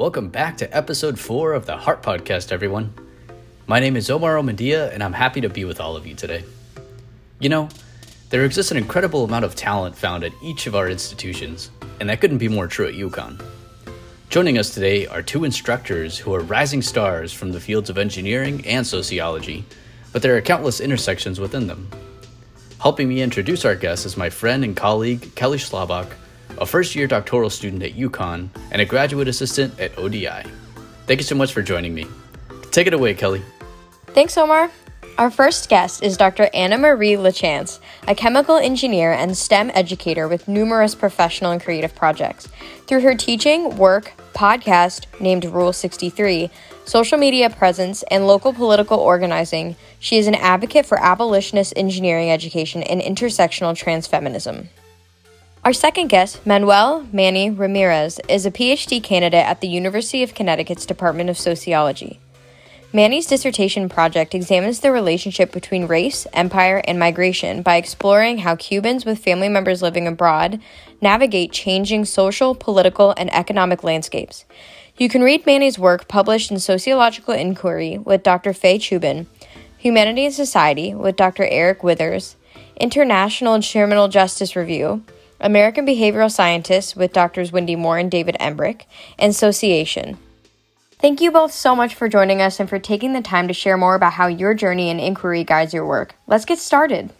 [0.00, 2.94] Welcome back to episode 4 of the Heart Podcast, everyone.
[3.66, 6.42] My name is Omar Omandia, and I'm happy to be with all of you today.
[7.38, 7.68] You know,
[8.30, 12.22] there exists an incredible amount of talent found at each of our institutions, and that
[12.22, 13.44] couldn't be more true at UConn.
[14.30, 18.66] Joining us today are two instructors who are rising stars from the fields of engineering
[18.66, 19.66] and sociology,
[20.14, 21.90] but there are countless intersections within them.
[22.80, 26.10] Helping me introduce our guest is my friend and colleague, Kelly Schlabach,
[26.58, 30.44] a first year doctoral student at UConn, and a graduate assistant at ODI.
[31.06, 32.06] Thank you so much for joining me.
[32.70, 33.42] Take it away, Kelly.
[34.08, 34.70] Thanks, Omar.
[35.18, 36.48] Our first guest is Dr.
[36.54, 42.48] Anna Marie LaChance, a chemical engineer and STEM educator with numerous professional and creative projects.
[42.86, 46.50] Through her teaching, work, podcast named Rule 63,
[46.86, 52.82] social media presence, and local political organizing, she is an advocate for abolitionist engineering education
[52.82, 54.68] and intersectional transfeminism.
[55.62, 60.86] Our second guest, Manuel Manny Ramirez, is a PhD candidate at the University of Connecticut's
[60.86, 62.18] Department of Sociology.
[62.94, 69.04] Manny's dissertation project examines the relationship between race, empire, and migration by exploring how Cubans
[69.04, 70.60] with family members living abroad
[71.02, 74.46] navigate changing social, political, and economic landscapes.
[74.96, 78.54] You can read Manny's work published in Sociological Inquiry with Dr.
[78.54, 79.26] Faye Chubin,
[79.76, 81.44] Humanity and Society with Dr.
[81.44, 82.36] Eric Withers,
[82.78, 85.04] International and Criminal Justice Review,
[85.40, 87.50] American Behavioral Scientists with Drs.
[87.50, 88.82] Wendy Moore and David Embrick,
[89.18, 90.18] and Sociation.
[91.00, 93.78] Thank you both so much for joining us and for taking the time to share
[93.78, 96.14] more about how your journey and inquiry guides your work.
[96.26, 97.10] Let's get started.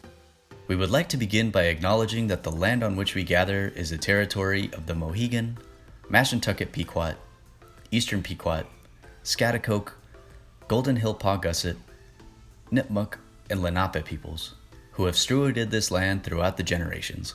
[0.69, 3.89] We would like to begin by acknowledging that the land on which we gather is
[3.89, 5.57] the territory of the Mohegan,
[6.11, 7.15] Mashantucket Pequot,
[7.91, 8.65] Eastern Pequot,
[9.25, 9.93] Schaghticoke,
[10.69, 11.77] Golden Hill Paugussett,
[12.71, 13.15] Nipmuc,
[13.49, 14.55] and Lenape peoples,
[14.93, 17.35] who have stewarded this land throughout the generations.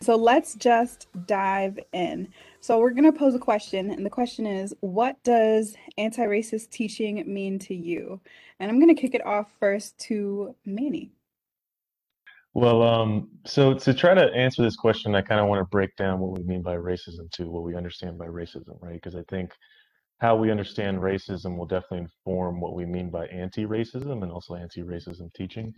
[0.00, 2.28] So let's just dive in.
[2.60, 6.70] So we're going to pose a question, and the question is What does anti racist
[6.70, 8.20] teaching mean to you?
[8.60, 11.10] And I'm going to kick it off first to Manny.
[12.54, 15.94] Well, um, so to try to answer this question, I kind of want to break
[15.96, 18.94] down what we mean by racism to what we understand by racism, right?
[18.94, 19.52] Because I think
[20.18, 24.54] how we understand racism will definitely inform what we mean by anti racism and also
[24.54, 25.72] anti racism teaching.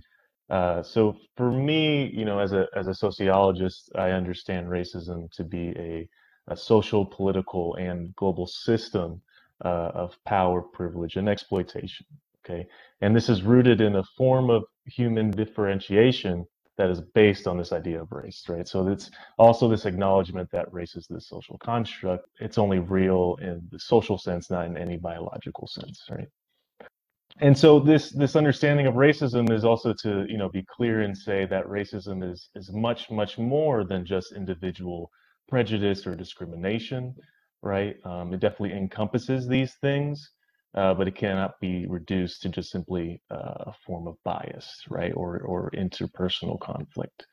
[0.50, 5.44] Uh, so for me, you know, as a as a sociologist, I understand racism to
[5.44, 6.08] be a,
[6.48, 9.22] a social, political, and global system
[9.64, 12.06] uh, of power, privilege, and exploitation.
[12.44, 12.66] Okay,
[13.02, 16.46] and this is rooted in a form of human differentiation
[16.78, 18.68] that is based on this idea of race, right?
[18.68, 22.26] So it's also this acknowledgement that race is this social construct.
[22.40, 26.28] It's only real in the social sense, not in any biological sense, right?
[27.40, 31.16] And so this this understanding of racism is also to you know be clear and
[31.16, 35.10] say that racism is is much much more than just individual
[35.48, 37.14] prejudice or discrimination
[37.62, 37.96] right?
[38.04, 40.30] Um, it definitely encompasses these things
[40.74, 45.12] uh, but it cannot be reduced to just simply uh, a form of bias right?
[45.14, 47.26] Or or interpersonal conflict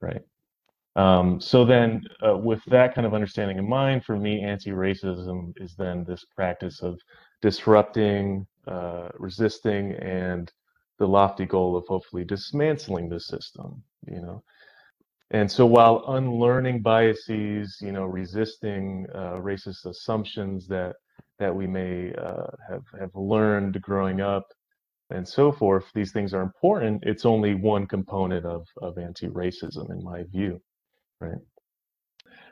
[0.00, 0.22] right?
[0.96, 5.76] Um, so then uh, with that kind of understanding in mind for me anti-racism is
[5.76, 6.98] then this practice of
[7.42, 10.52] disrupting uh, resisting and
[11.00, 14.42] the lofty goal of hopefully dismantling the system you know?
[15.32, 20.96] And so while unlearning biases you know resisting uh, racist assumptions that
[21.40, 24.46] that we may uh, have have learned growing up
[25.10, 27.04] and so forth these things are important.
[27.06, 30.60] It's only one component of of anti-racism in my view
[31.20, 31.38] right?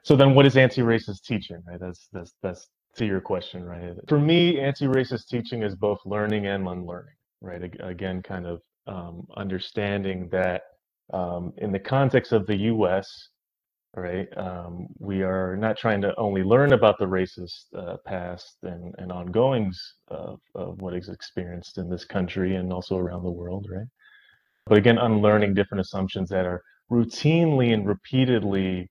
[0.05, 1.81] So then what is anti-racist teaching right?
[1.81, 2.69] That's that's that's
[2.99, 3.95] to your question, right?
[4.09, 7.63] For me, anti-racist teaching is both learning and unlearning, right?
[7.81, 10.63] Again, kind of um, understanding that
[11.13, 13.09] um, in the context of the U.S.,
[13.95, 18.95] right, um, we are not trying to only learn about the racist uh, past and,
[18.99, 23.67] and ongoings of, of what is experienced in this country and also around the world,
[23.71, 23.87] right?
[24.67, 28.91] But again, unlearning different assumptions that are routinely and repeatedly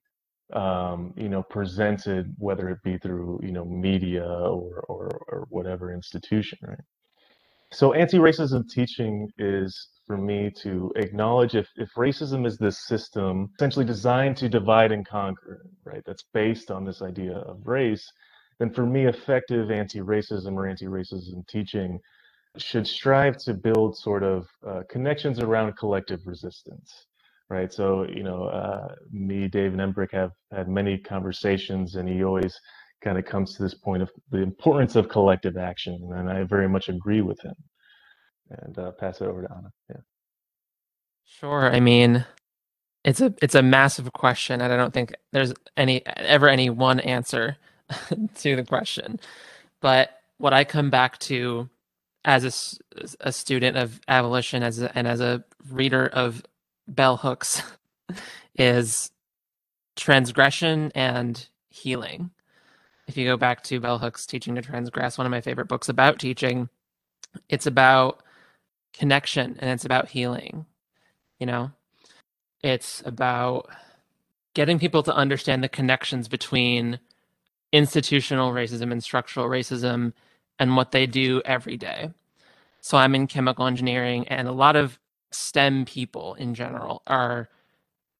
[0.52, 5.92] um, you know, presented, whether it be through, you know, media or, or, or whatever
[5.92, 6.80] institution, right?
[7.70, 13.84] So anti-racism teaching is for me to acknowledge if, if racism is this system essentially
[13.84, 16.02] designed to divide and conquer, right?
[16.06, 18.10] That's based on this idea of race,
[18.58, 21.98] then for me, effective anti-racism or anti-racism teaching
[22.56, 27.04] should strive to build sort of uh, connections around collective resistance
[27.50, 27.72] right?
[27.72, 32.58] So, you know, uh, me, Dave, and Embrick have had many conversations, and he always
[33.02, 36.68] kind of comes to this point of the importance of collective action, and I very
[36.68, 37.54] much agree with him.
[38.50, 39.68] And uh, pass it over to Anna.
[39.90, 40.00] Yeah.
[41.26, 41.70] Sure.
[41.70, 42.24] I mean,
[43.04, 47.00] it's a it's a massive question, and I don't think there's any ever any one
[47.00, 47.58] answer.
[48.36, 49.20] to the question.
[49.80, 51.68] But what I come back to
[52.24, 56.42] as a, a student of abolition as a, and as a reader of
[56.88, 57.62] bell hooks
[58.56, 59.10] is
[59.96, 62.30] transgression and healing.
[63.06, 65.88] If you go back to bell hooks teaching to transgress, one of my favorite books
[65.88, 66.68] about teaching,
[67.48, 68.22] it's about
[68.92, 70.66] connection and it's about healing.
[71.38, 71.70] You know,
[72.62, 73.70] it's about
[74.54, 76.98] getting people to understand the connections between
[77.72, 80.12] institutional racism and structural racism
[80.58, 82.10] and what they do every day.
[82.80, 84.98] So I'm in chemical engineering, and a lot of
[85.30, 87.48] STEM people in general are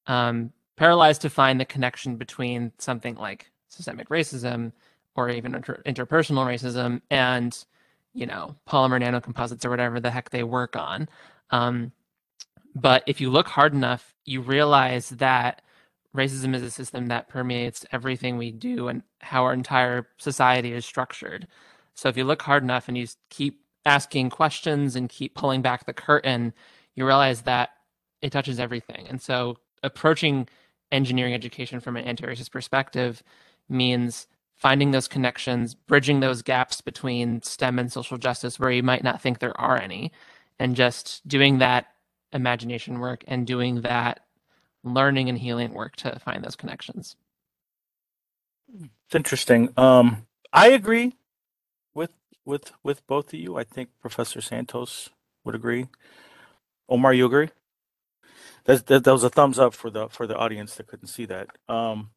[0.06, 4.72] um, paralyzed to find the connection between something like systemic racism
[5.14, 7.64] or even inter- interpersonal racism and
[8.14, 11.08] you know polymer nanocomposites or whatever the heck they work on
[11.50, 11.92] um,
[12.74, 15.62] but if you look hard enough you realize that
[16.16, 20.84] racism is a system that permeates everything we do and how our entire society is
[20.84, 21.46] structured.
[21.94, 25.86] So if you look hard enough and you keep asking questions and keep pulling back
[25.86, 26.52] the curtain,
[26.98, 27.70] you realize that
[28.20, 29.06] it touches everything.
[29.08, 30.48] And so approaching
[30.90, 33.22] engineering education from an anti-racist perspective
[33.68, 39.04] means finding those connections, bridging those gaps between STEM and social justice where you might
[39.04, 40.10] not think there are any,
[40.58, 41.86] and just doing that
[42.32, 44.26] imagination work and doing that
[44.82, 47.14] learning and healing work to find those connections.
[48.74, 49.72] It's interesting.
[49.76, 51.14] Um, I agree
[51.94, 52.10] with
[52.44, 53.56] with with both of you.
[53.56, 55.10] I think Professor Santos
[55.44, 55.86] would agree.
[56.88, 57.50] Omar, you agree?
[58.64, 61.24] That, that, that was a thumbs up for the for the audience that couldn't see
[61.26, 61.48] that.
[61.68, 62.10] Um,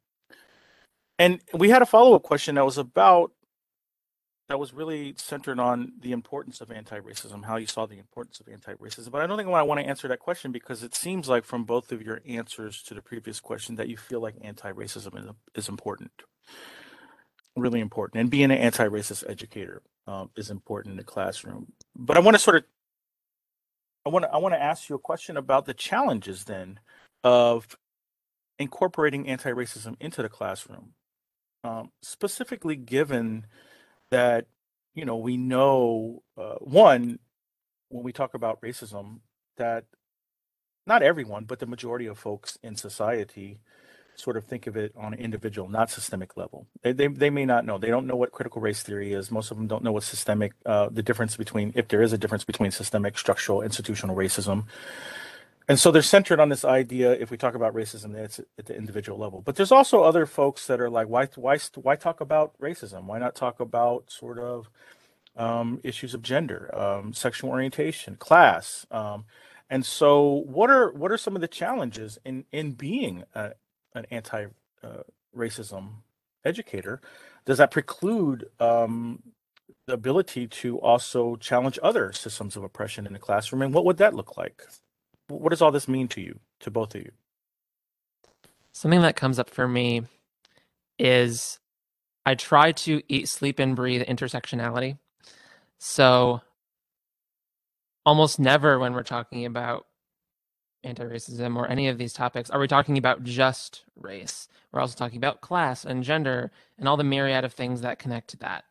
[1.17, 3.31] and we had a follow up question that was about
[4.49, 8.49] that was really centered on the importance of anti-racism, how you saw the importance of
[8.49, 9.09] anti-racism.
[9.09, 11.63] But I don't think I want to answer that question because it seems like from
[11.63, 15.69] both of your answers to the previous question that you feel like anti-racism is, is
[15.69, 16.11] important,
[17.55, 21.71] really important, and being an anti-racist educator um, is important in the classroom.
[21.95, 22.63] But I want to sort of,
[24.05, 26.79] I want to, I want to ask you a question about the challenges then
[27.23, 27.77] of
[28.57, 30.93] incorporating anti-racism into the classroom,
[31.63, 33.45] um, specifically given
[34.09, 34.47] that
[34.93, 37.19] you know we know uh, one
[37.89, 39.19] when we talk about racism
[39.57, 39.85] that
[40.85, 43.59] not everyone but the majority of folks in society
[44.21, 46.67] sort of think of it on an individual not systemic level.
[46.81, 47.77] They, they, they may not know.
[47.77, 49.31] They don't know what critical race theory is.
[49.31, 52.17] Most of them don't know what systemic uh, the difference between if there is a
[52.17, 54.65] difference between systemic structural institutional racism.
[55.67, 58.75] And so they're centered on this idea if we talk about racism it's at the
[58.75, 59.41] individual level.
[59.41, 63.05] But there's also other folks that are like why why why talk about racism?
[63.05, 64.69] Why not talk about sort of
[65.35, 69.25] um, issues of gender um, sexual orientation class um,
[69.71, 73.51] and so what are what are some of the challenges in in being a,
[73.93, 74.45] an anti
[74.83, 75.03] uh,
[75.35, 75.89] racism
[76.43, 77.01] educator
[77.45, 79.21] does that preclude um,
[79.87, 83.97] the ability to also challenge other systems of oppression in the classroom and what would
[83.97, 84.63] that look like
[85.39, 87.11] what does all this mean to you, to both of you?
[88.71, 90.03] Something that comes up for me
[90.97, 91.59] is
[92.25, 94.97] I try to eat, sleep, and breathe intersectionality.
[95.77, 96.41] So
[98.05, 99.85] almost never when we're talking about
[100.83, 104.47] anti-racism or any of these topics are we talking about just race?
[104.71, 108.29] We're also talking about class and gender and all the myriad of things that connect
[108.31, 108.65] to that.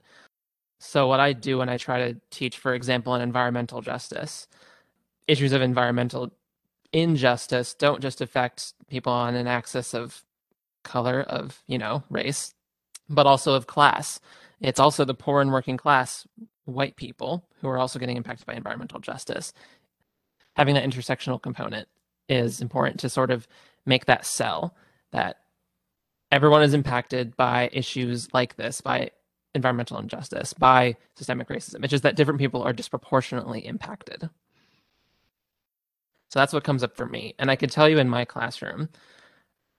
[0.79, 4.49] So what i do when i try to teach for example on environmental justice
[5.29, 6.33] issues of environmental
[6.93, 10.25] injustice don't just affect people on an axis of
[10.83, 12.55] color of you know race
[13.11, 14.21] but also of class.
[14.61, 16.27] It's also the poor and working class
[16.65, 19.53] white people who are also getting impacted by environmental justice
[20.57, 21.89] having that intersectional component
[22.31, 23.49] is important to sort of
[23.87, 24.75] make that sell
[25.13, 25.39] that
[26.33, 29.11] everyone is impacted by issues like this by
[29.55, 34.31] environmental injustice by systemic racism it's just that different people are disproportionately impacted
[36.31, 37.35] so that's what comes up for me.
[37.39, 38.89] And I could tell you in my classroom,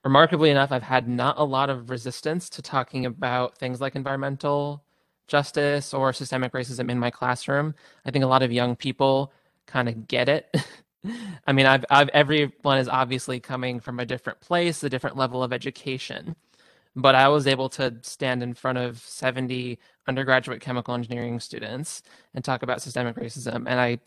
[0.03, 4.83] remarkably enough, I've had not a lot of resistance to talking about things like environmental
[5.27, 7.73] justice or systemic racism in my classroom.
[8.05, 9.31] I think a lot of young people
[9.65, 10.53] kind of get it.
[11.47, 15.43] I mean, I've, I've everyone is obviously coming from a different place, a different level
[15.43, 16.35] of education.
[16.95, 22.03] But I was able to stand in front of 70 undergraduate chemical engineering students
[22.33, 23.65] and talk about systemic racism.
[23.67, 23.99] And I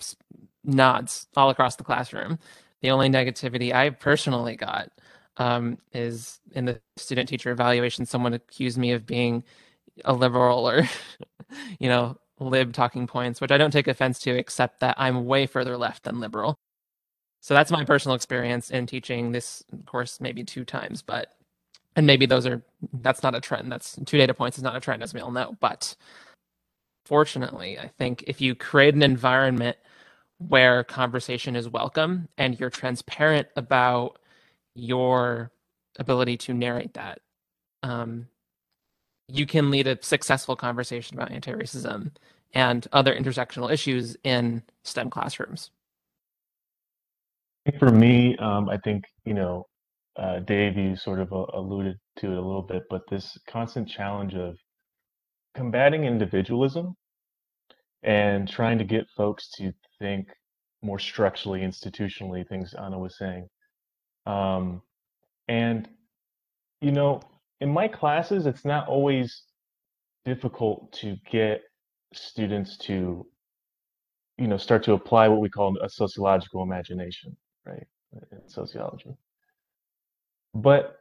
[0.65, 2.39] nods all across the classroom.
[2.83, 4.91] The only negativity I personally got
[5.39, 9.45] um, is in the student teacher evaluation, someone accused me of being
[10.05, 10.83] a liberal or,
[11.79, 15.47] you know, lib talking points, which I don't take offense to, except that I'm way
[15.47, 16.59] further left than liberal.
[17.45, 21.03] So that's my personal experience in teaching this course maybe two times.
[21.03, 21.35] But
[21.95, 22.63] and maybe those are
[23.03, 23.71] that's not a trend.
[23.71, 25.55] That's two data points is not a trend, as we all know.
[25.61, 25.95] But
[27.05, 29.77] fortunately, I think if you create an environment
[30.39, 34.19] where conversation is welcome and you're transparent about
[34.75, 35.51] your
[35.99, 37.21] ability to narrate that,
[37.83, 38.27] um,
[39.29, 42.11] you can lead a successful conversation about anti-racism
[42.55, 45.71] and other intersectional issues in STEM classrooms.
[47.79, 49.67] For me, um, I think you know,
[50.17, 53.89] uh, Dave, you sort of uh, alluded to it a little bit, but this constant
[53.89, 54.57] challenge of
[55.55, 56.95] combating individualism
[58.03, 60.29] and trying to get folks to think
[60.83, 63.49] more structurally, institutionally, things Anna was saying.
[64.27, 64.83] Um,
[65.49, 65.89] and,
[66.81, 67.23] you know,
[67.61, 69.45] in my classes, it's not always
[70.25, 71.63] difficult to get
[72.13, 73.27] students to,
[74.39, 77.87] you know, start to apply what we call a sociological imagination, right,
[78.33, 79.17] in sociology.
[80.55, 80.97] But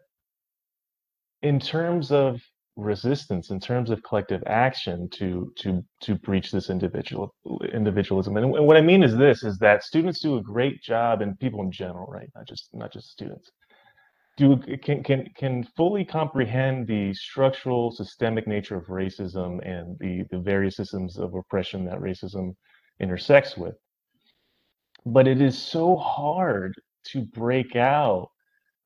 [1.41, 2.41] in terms of
[2.75, 7.36] resistance in terms of collective action to to to breach this individual
[7.72, 11.22] individualism and, and what i mean is this is that students do a great job
[11.22, 13.51] and people in general right not just not just students
[14.38, 20.39] do can can can fully comprehend the structural systemic nature of racism and the the
[20.39, 22.55] various systems of oppression that racism
[23.00, 23.75] intersects with
[25.05, 26.74] but it is so hard
[27.05, 28.29] to break out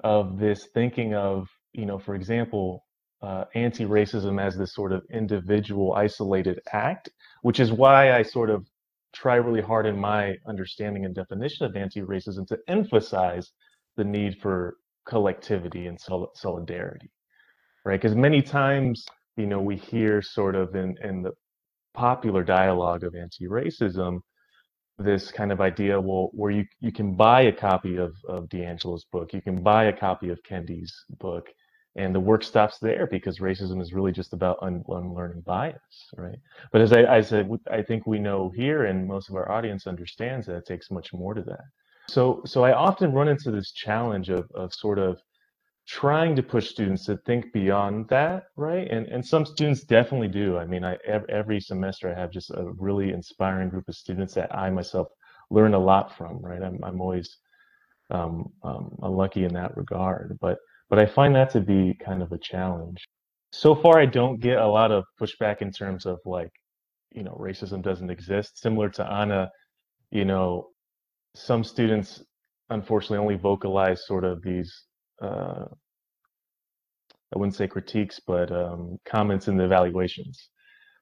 [0.03, 2.83] of this thinking of you know for example
[3.21, 7.09] uh, anti-racism as this sort of individual isolated act,
[7.41, 8.67] which is why I sort of
[9.13, 13.51] try really hard in my understanding and definition of anti-racism to emphasize
[13.95, 14.75] the need for
[15.07, 17.09] collectivity and sol- solidarity,
[17.85, 17.99] right?
[17.99, 19.05] Because many times,
[19.35, 21.31] you know, we hear sort of in in the
[21.95, 24.19] popular dialogue of anti-racism
[24.99, 29.05] this kind of idea well where you you can buy a copy of of DiAngelo's
[29.11, 31.49] book you can buy a copy of Kendi's book
[31.95, 36.39] and the work stops there because racism is really just about un- unlearning bias right?
[36.71, 39.85] But as I, I, said i think we know here and most of our audience
[39.85, 41.65] understands that it takes much more to that.
[42.09, 45.19] So so i often run into this challenge of, of sort of
[45.87, 50.57] trying to push students to think beyond that right and and some students definitely do
[50.57, 50.97] i mean i
[51.29, 55.07] every semester i have just a really inspiring group of students that i myself
[55.49, 57.37] learn a lot from right i'm, I'm always
[58.09, 60.57] um, um, lucky in that regard but
[60.89, 63.07] but I find that to be kind of a challenge.
[63.51, 66.51] So far, I don't get a lot of pushback in terms of like,
[67.11, 68.59] you know, racism doesn't exist.
[68.59, 69.49] Similar to Anna,
[70.11, 70.69] you know,
[71.35, 72.23] some students
[72.69, 74.83] unfortunately only vocalize sort of these,
[75.21, 75.65] uh,
[77.33, 80.49] I wouldn't say critiques, but um, comments in the evaluations,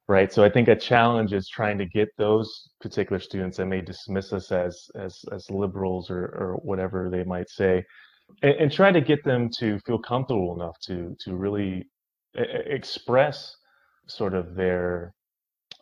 [0.08, 0.32] right?
[0.34, 4.34] So I think a challenge is trying to get those particular students that may dismiss
[4.34, 7.84] us as as as liberals or or whatever they might say
[8.42, 11.88] and, and try to get them to feel comfortable enough to to really
[12.36, 13.56] express
[14.08, 15.14] sort of their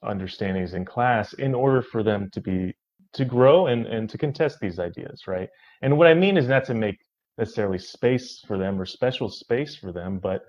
[0.04, 2.74] understandings in class in order for them to be
[3.14, 5.50] to grow and and to contest these ideas right
[5.82, 6.98] and what i mean is not to make
[7.38, 10.44] necessarily space for them or special space for them but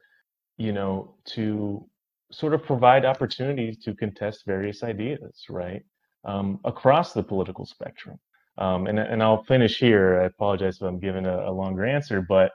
[0.57, 1.87] you know to
[2.31, 5.83] sort of provide opportunities to contest various ideas right
[6.25, 8.19] um, across the political spectrum
[8.57, 10.21] um, and, and I'll finish here.
[10.21, 12.53] I apologize if I'm giving a, a longer answer, but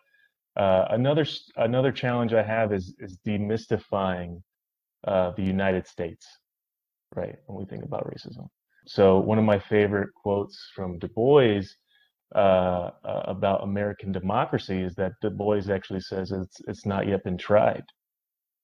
[0.55, 1.25] uh, another
[1.57, 4.41] another challenge I have is is demystifying
[5.05, 6.25] uh, the United States,
[7.15, 7.35] right?
[7.47, 8.47] When we think about racism.
[8.85, 11.61] So one of my favorite quotes from Du Bois
[12.35, 17.37] uh, about American democracy is that Du Bois actually says it's it's not yet been
[17.37, 17.83] tried,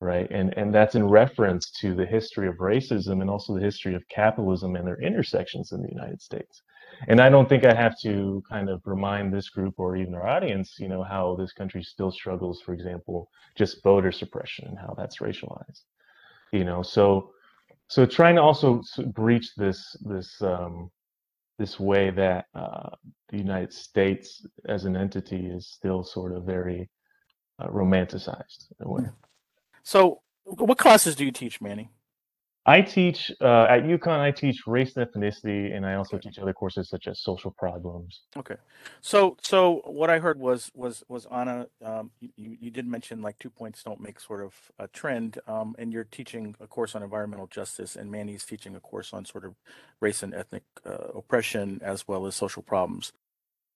[0.02, 0.30] right?
[0.32, 4.08] And and that's in reference to the history of racism and also the history of
[4.10, 6.62] capitalism and their intersections in the United States
[7.08, 10.28] and I don't think I have to kind of remind this group or even our
[10.28, 14.94] audience, you know, how this country still struggles, for example, just voter suppression and how
[14.98, 15.82] that's racialized,
[16.52, 16.82] you know.
[16.82, 17.32] So,
[17.88, 18.82] so trying to also
[19.14, 20.90] breach this this um,
[21.58, 22.90] this way that uh,
[23.30, 26.90] the United States as an entity is still sort of very
[27.60, 29.04] uh, romanticized in a way.
[29.84, 31.90] So, what classes do you teach, Manny?
[32.68, 34.20] I teach uh, at UConn.
[34.20, 38.24] I teach race and ethnicity, and I also teach other courses such as social problems.
[38.36, 38.56] Okay,
[39.02, 41.68] so so what I heard was was was Anna.
[41.84, 45.76] Um, you you did mention like two points don't make sort of a trend, um,
[45.78, 49.46] and you're teaching a course on environmental justice, and Manny's teaching a course on sort
[49.46, 49.54] of
[50.00, 53.14] race and ethnic uh, oppression as well as social problems.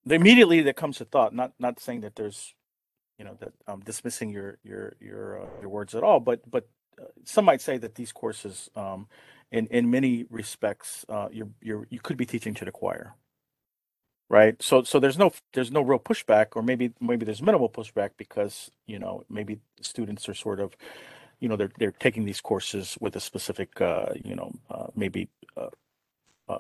[0.03, 2.55] The immediately that comes to thought, not not saying that there's,
[3.19, 6.67] you know, that I'm dismissing your your your uh, your words at all, but but
[7.25, 9.08] some might say that these courses, um,
[9.51, 13.15] in in many respects, uh, you're you're you could be teaching to the choir.
[14.29, 14.62] right?
[14.62, 18.72] So so there's no there's no real pushback, or maybe maybe there's minimal pushback because
[18.88, 20.75] you know maybe students are sort of
[21.39, 25.29] you know they're they're taking these courses with a specific uh, you know uh, maybe
[25.58, 25.70] uh,
[26.50, 26.60] uh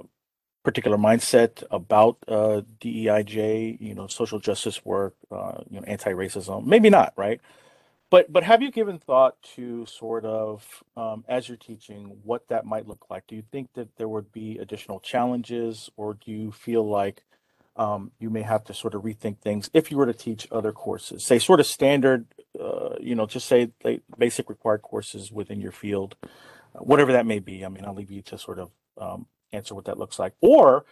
[0.63, 5.15] particular mindset about uh, DEIJ, you know, social justice work,
[5.69, 6.65] you know, anti-racism.
[6.65, 7.39] Maybe not, right?
[8.09, 12.65] But but have you given thought to sort of um, as you're teaching what that
[12.65, 13.27] might look like?
[13.27, 17.23] Do you think that there would be additional challenges, or do you feel like
[17.75, 20.71] um, you may have to sort of rethink things if you were to teach other
[20.71, 22.25] courses, say sort of standard,
[22.59, 26.15] uh, you know, just say like basic required courses within your field,
[26.73, 27.65] whatever that may be.
[27.65, 30.85] I mean, I'll leave you to sort of um, answer what that looks like, or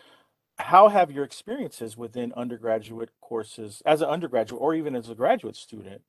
[0.59, 5.55] how have your experiences within undergraduate courses as an undergraduate or even as a graduate
[5.55, 6.01] student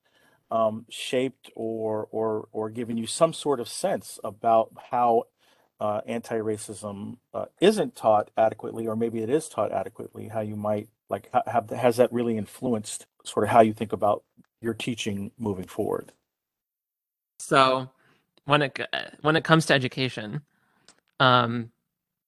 [0.50, 5.24] um, shaped or or or given you some sort of sense about how
[5.80, 10.88] uh, anti-racism uh, isn't taught adequately, or maybe it is taught adequately, how you might
[11.08, 14.24] like have has that really influenced sort of how you think about
[14.60, 16.12] your teaching moving forward?
[17.38, 17.90] So,
[18.44, 18.80] when it
[19.20, 20.42] when it comes to education,
[21.20, 21.70] um,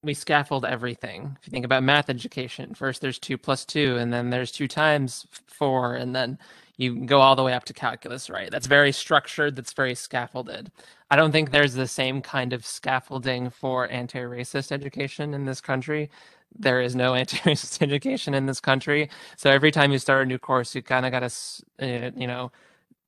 [0.03, 1.37] we scaffold everything.
[1.41, 4.69] If you think about math education, first there's two plus two, and then there's two
[4.69, 6.39] times four, and then
[6.79, 8.51] you go all the way up to calculus, right?
[8.51, 10.73] That's very structured, that's very scaffolded.
[11.11, 15.61] I don't think there's the same kind of scaffolding for anti racist education in this
[15.61, 16.11] country.
[16.59, 19.11] There is no anti racist education in this country.
[19.37, 22.27] So every time you start a new course, you kind of got to, uh, you
[22.27, 22.53] know,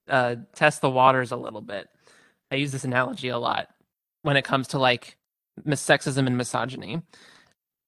[0.08, 1.88] uh, test the waters a little bit.
[2.50, 3.68] I use this analogy a lot
[4.22, 5.16] when it comes to like
[5.68, 7.02] sexism and misogyny.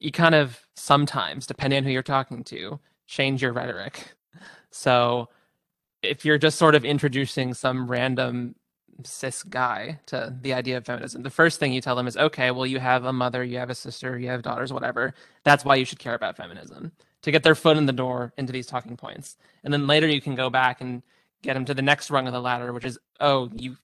[0.00, 4.14] You kind of sometimes, depending on who you're talking to, change your rhetoric.
[4.70, 5.28] So
[6.02, 8.54] if you're just sort of introducing some random
[9.02, 12.50] cis guy to the idea of feminism, the first thing you tell them is, okay,
[12.50, 15.14] well, you have a mother, you have a sister, you have daughters, whatever.
[15.44, 16.92] That's why you should care about feminism
[17.22, 19.36] to get their foot in the door into these talking points.
[19.62, 21.02] And then later you can go back and
[21.42, 23.76] get them to the next rung of the ladder, which is, oh, you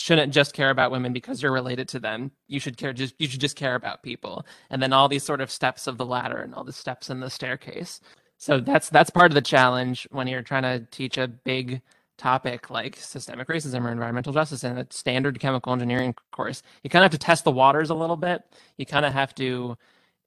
[0.00, 2.32] shouldn't just care about women because you're related to them.
[2.48, 4.46] You should care just you should just care about people.
[4.70, 7.20] And then all these sort of steps of the ladder and all the steps in
[7.20, 8.00] the staircase.
[8.38, 11.82] So that's that's part of the challenge when you're trying to teach a big
[12.18, 16.62] topic like systemic racism or environmental justice in a standard chemical engineering course.
[16.82, 18.42] You kind of have to test the waters a little bit.
[18.76, 19.76] You kind of have to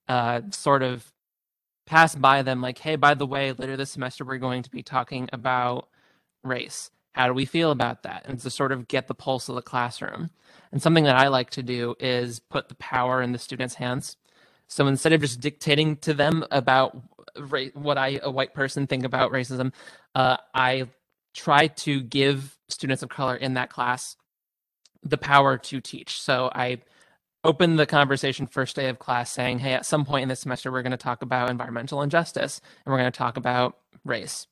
[0.08, 1.12] uh, sort of
[1.86, 4.84] pass by them like, hey, by the way, later this semester we're going to be
[4.84, 5.90] talking about
[6.44, 6.92] race.
[7.14, 8.26] How do we feel about that?
[8.26, 10.30] And to sort of get the pulse of the classroom.
[10.72, 14.16] And something that I like to do is put the power in the students' hands.
[14.68, 16.98] So instead of just dictating to them about
[17.74, 19.74] what I, a white person, think about racism,
[20.16, 20.88] uh, I
[21.34, 24.16] try to give students of color in that class
[25.04, 26.22] the power to teach.
[26.22, 26.80] So I
[27.44, 30.72] open the conversation first day of class saying, hey, at some point in this semester,
[30.72, 34.48] we're going to talk about environmental injustice and we're going to talk about race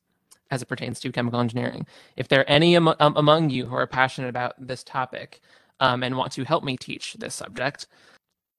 [0.51, 1.85] as it pertains to chemical engineering.
[2.15, 5.41] If there are any um, among you who are passionate about this topic
[5.79, 7.87] um, and want to help me teach this subject,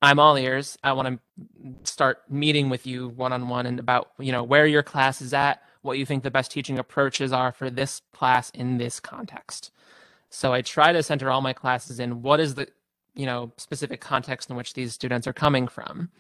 [0.03, 0.79] I'm all ears.
[0.83, 4.67] I want to start meeting with you one on one and about you know where
[4.67, 8.51] your class is at, what you think the best teaching approaches are for this class
[8.51, 9.71] in this context.
[10.31, 12.69] So I try to center all my classes in what is the
[13.15, 16.11] you know specific context in which these students are coming from,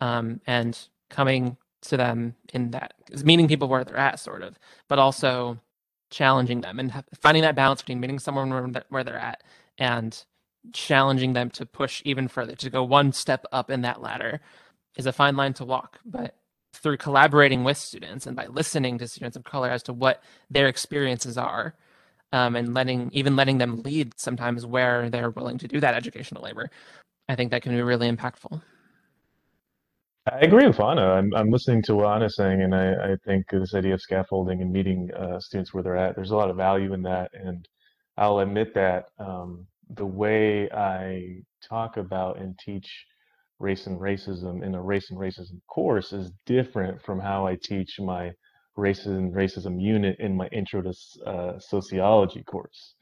[0.00, 0.78] um, and
[1.08, 4.58] coming to them in that meeting people where they're at, sort of,
[4.88, 5.58] but also
[6.10, 9.42] challenging them and finding that balance between meeting someone where they're at
[9.78, 10.24] and
[10.72, 14.40] challenging them to push even further, to go one step up in that ladder
[14.96, 15.98] is a fine line to walk.
[16.04, 16.36] But
[16.72, 20.68] through collaborating with students and by listening to students of color as to what their
[20.68, 21.74] experiences are,
[22.32, 26.42] um, and letting even letting them lead sometimes where they're willing to do that educational
[26.42, 26.70] labor,
[27.28, 28.60] I think that can be really impactful.
[30.32, 31.12] I agree with Anna.
[31.12, 34.62] I'm, I'm listening to what Anna's saying, and I, I think this idea of scaffolding
[34.62, 37.30] and meeting uh, students where they're at, there's a lot of value in that.
[37.34, 37.68] And
[38.16, 43.06] I'll admit that um, the way I talk about and teach
[43.60, 48.00] race and racism in a race and racism course is different from how I teach
[48.00, 48.32] my
[48.76, 50.94] race and racism unit in my intro to
[51.26, 52.94] uh, sociology course,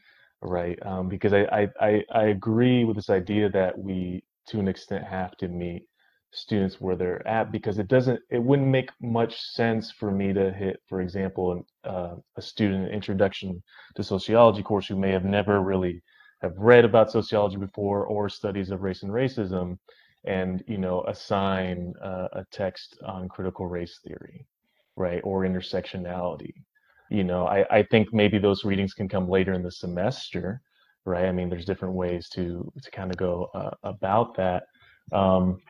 [0.43, 0.79] right?
[0.85, 5.37] Um, because I, I, I agree with this idea that we, to an extent, have
[5.39, 5.85] to meet
[6.35, 10.53] students where they're at because it doesn't it wouldn't make much sense for me to
[10.53, 13.63] hit for example uh, a student introduction
[13.95, 16.03] to sociology course who may have never really
[16.43, 19.79] have read about sociology before or studies of race and racism
[20.25, 24.47] and you know assign uh, a text on critical race theory
[24.97, 26.53] right or intersectionality.
[27.11, 30.61] You know I, I think maybe those readings can come later in the semester
[31.07, 31.27] right?
[31.27, 34.65] I mean there's different ways to to kind of go uh, about that.
[35.13, 35.61] Um,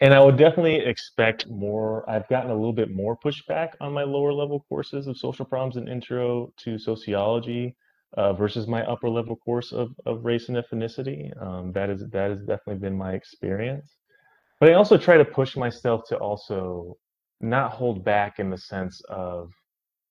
[0.00, 2.08] and I would definitely expect more.
[2.08, 5.76] I've gotten a little bit more pushback on my lower level courses of social problems
[5.76, 7.76] and intro to sociology
[8.16, 11.30] uh, versus my upper level course of, of race and ethnicity.
[11.42, 13.96] Um, that is that has definitely been my experience.
[14.60, 16.96] But I also try to push myself to also
[17.40, 19.52] not hold back in the sense of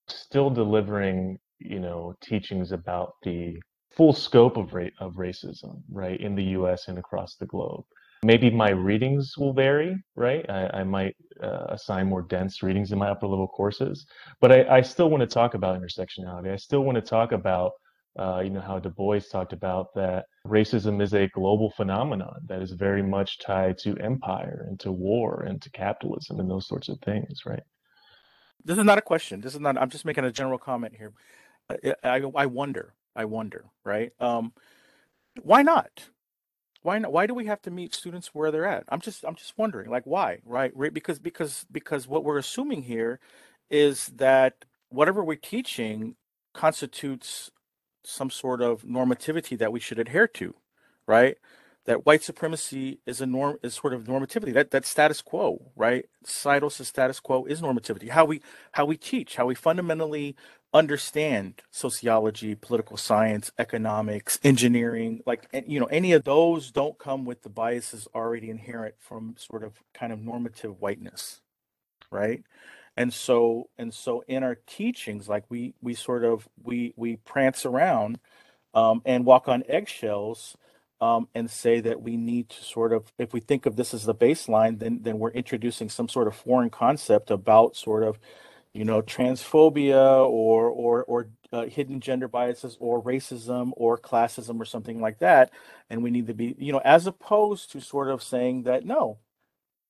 [0.08, 3.58] still delivering, you know, teachings about the
[3.91, 6.88] full scope of ra- of racism, right, in the U.S.
[6.88, 7.86] and across the globe.
[8.23, 10.45] Maybe my readings will vary, right?
[10.49, 14.06] I, I might uh, assign more dense readings in my upper level courses,
[14.41, 16.51] but I, I still want to talk about intersectionality.
[16.51, 17.73] I still want to talk about
[18.17, 22.62] uh, you know how Du Bois talked about that racism is a global phenomenon that
[22.63, 26.89] is very much tied to empire and to war and to capitalism and those sorts
[26.89, 27.62] of things, right?
[28.65, 29.41] This is not a question.
[29.41, 29.77] This is not.
[29.77, 31.13] I'm just making a general comment here.
[31.69, 32.93] I, I, I wonder.
[33.15, 33.65] I wonder.
[33.86, 34.12] Right?
[34.19, 34.53] Um,
[35.43, 36.10] why not?
[36.88, 37.12] Why not?
[37.12, 38.86] Why do we have to meet students where they're at?
[38.88, 39.26] I'm just.
[39.26, 39.89] I'm just wondering.
[39.89, 40.39] Like, why?
[40.45, 40.71] Right?
[40.73, 40.93] Right?
[40.93, 43.19] Because because because what we're assuming here
[43.69, 46.15] is that whatever we're teaching
[46.54, 47.52] constitutes
[48.06, 50.56] some sort of normativity that we should adhere to,
[51.06, 51.38] right?
[51.84, 54.54] That white supremacy is a norm is sort of normativity.
[54.54, 56.06] That that status quo, right?
[56.23, 58.12] Seidel's status quo is normativity.
[58.12, 60.38] How we how we teach, how we fundamentally
[60.77, 67.43] understand sociology, political science, economics, engineering, like you know, any of those don't come with
[67.43, 71.41] the biases already inherent from sort of kind of normative whiteness,
[72.11, 72.43] right?
[72.97, 77.65] and so and so in our teachings like we we sort of we we prance
[77.65, 78.19] around
[78.73, 80.57] um, and walk on eggshells
[81.01, 84.05] um, and say that we need to sort of if we think of this as
[84.05, 88.19] the baseline then then we're introducing some sort of foreign concept about sort of
[88.77, 94.65] you know transphobia or or or uh, hidden gender biases or racism or classism or
[94.65, 95.51] something like that
[95.89, 99.19] and we need to be you know as opposed to sort of saying that no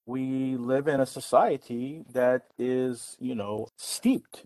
[0.08, 4.46] we live in a society that is, you know, steeped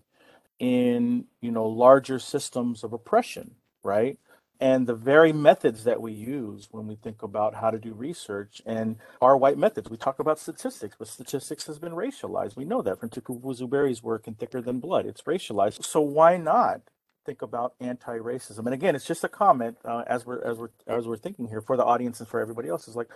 [0.58, 4.18] in, you know, larger systems of oppression, right?
[4.60, 8.62] And the very methods that we use when we think about how to do research
[8.64, 12.56] and our white methods, we talk about statistics, but statistics has been racialized.
[12.56, 15.04] We know that from Tukufu Zuberi's work in Thicker Than Blood.
[15.04, 15.84] It's racialized.
[15.84, 16.82] So why not
[17.26, 18.58] think about anti-racism?
[18.58, 21.60] And again, it's just a comment uh, as we're as we're as we're thinking here
[21.60, 22.86] for the audience and for everybody else.
[22.86, 23.10] Is like,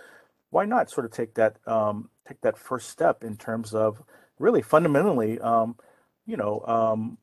[0.49, 4.03] why not sort of take that um, take that first step in terms of
[4.37, 5.77] really fundamentally, um,
[6.25, 7.17] you know, um,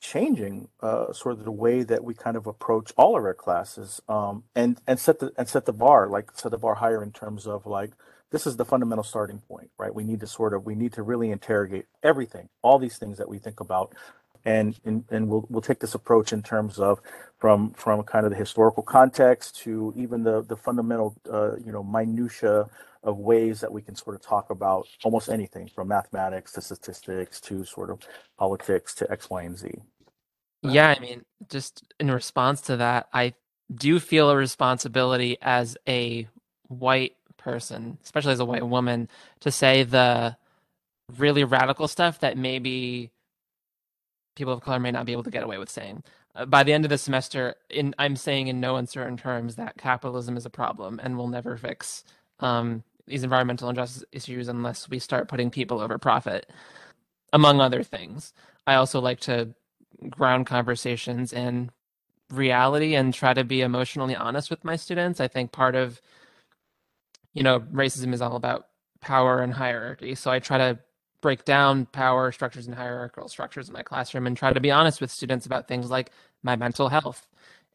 [0.00, 4.00] changing uh, sort of the way that we kind of approach all of our classes,
[4.08, 7.12] um, and and set the and set the bar like set the bar higher in
[7.12, 7.92] terms of like
[8.32, 9.94] this is the fundamental starting point, right?
[9.94, 13.28] We need to sort of we need to really interrogate everything, all these things that
[13.28, 13.94] we think about
[14.44, 17.00] and, and and we'll we'll take this approach in terms of
[17.38, 21.82] from from kind of the historical context to even the the fundamental uh, you know
[21.82, 22.68] minutia
[23.02, 27.40] of ways that we can sort of talk about almost anything from mathematics to statistics
[27.40, 28.00] to sort of
[28.36, 29.70] politics to X, Y, and Z.
[30.62, 33.34] Yeah, I mean, just in response to that, I
[33.72, 36.28] do feel a responsibility as a
[36.66, 39.08] white person, especially as a white woman,
[39.40, 40.36] to say the
[41.16, 43.12] really radical stuff that maybe
[44.38, 46.02] people of color may not be able to get away with saying.
[46.34, 49.76] Uh, by the end of the semester, in I'm saying in no uncertain terms that
[49.76, 52.04] capitalism is a problem and will never fix
[52.40, 56.48] um, these environmental injustice issues unless we start putting people over profit,
[57.32, 58.32] among other things.
[58.66, 59.54] I also like to
[60.08, 61.70] ground conversations in
[62.30, 65.20] reality and try to be emotionally honest with my students.
[65.20, 66.00] I think part of,
[67.34, 68.68] you know, racism is all about
[69.00, 70.14] power and hierarchy.
[70.14, 70.78] So I try to
[71.20, 75.00] break down power structures and hierarchical structures in my classroom and try to be honest
[75.00, 76.10] with students about things like
[76.42, 77.26] my mental health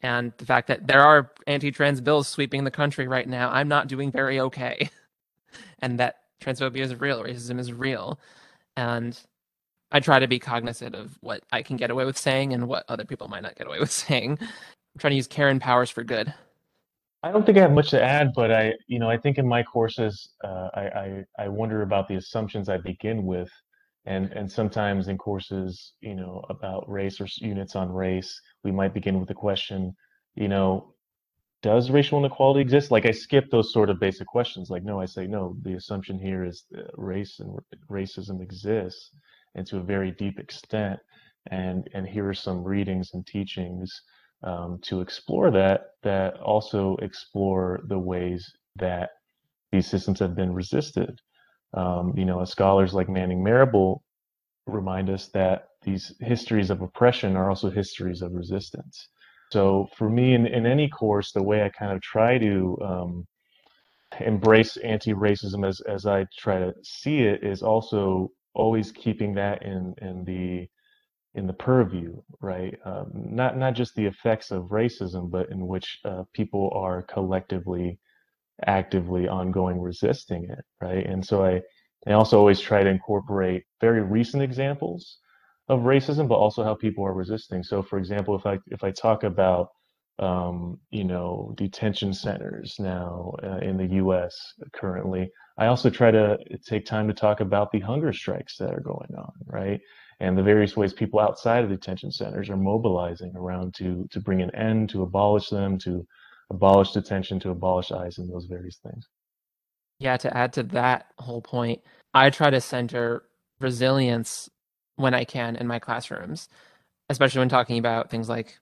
[0.02, 3.50] and the fact that there are anti-trans bills sweeping the country right now.
[3.50, 4.90] I'm not doing very okay.
[5.80, 8.20] and that transphobia is real, racism is real.
[8.76, 9.18] And
[9.92, 12.86] I try to be cognizant of what I can get away with saying and what
[12.90, 14.38] other people might not get away with saying.
[14.42, 16.34] I'm trying to use Karen powers for good.
[17.24, 19.48] I don't think I have much to add, but I, you know, I think in
[19.48, 23.50] my courses, uh, I, I, I wonder about the assumptions I begin with,
[24.06, 28.94] and and sometimes in courses, you know, about race or units on race, we might
[28.94, 29.96] begin with the question,
[30.36, 30.94] you know,
[31.62, 32.92] does racial inequality exist?
[32.92, 34.70] Like I skip those sort of basic questions.
[34.70, 35.56] Like no, I say no.
[35.62, 37.58] The assumption here is that race and
[37.90, 39.12] racism exists,
[39.56, 41.00] and to a very deep extent.
[41.52, 44.02] And and here are some readings and teachings
[44.44, 49.12] um, to explore that, that also explore the ways that
[49.72, 51.20] these systems have been resisted.
[51.76, 54.04] Um, you know, scholars like Manning Marable
[54.68, 59.10] remind us that these histories of oppression are also histories of resistance.
[59.52, 63.28] So for me, in, in any course, the way I kind of try to um,
[64.20, 69.94] embrace anti-racism as as I try to see it is also always keeping that in
[70.02, 70.68] in the
[71.36, 72.78] in the purview, right?
[72.86, 78.00] Um, not not just the effects of racism, but in which uh, people are collectively,
[78.66, 81.06] actively, ongoing resisting it, right?
[81.06, 81.62] And so I
[82.08, 85.20] I also always try to incorporate very recent examples
[85.70, 87.64] of racism, but also how people are resisting.
[87.64, 89.70] So, for example, if I if I talk about
[90.20, 94.36] um, you know detention centers now uh, in the U.S.
[94.74, 98.82] currently, I also try to take time to talk about the hunger strikes that are
[98.82, 99.82] going on, right?
[100.20, 104.20] And the various ways people outside of the detention centers are mobilizing around to to
[104.20, 106.06] bring an end, to abolish them, to
[106.50, 109.08] abolish detention, to abolish ICE, and those various things.
[110.00, 111.82] Yeah, to add to that whole point,
[112.14, 113.24] I try to center
[113.60, 114.50] resilience
[114.96, 116.50] when I can in my classrooms,
[117.10, 118.60] especially when talking about things like,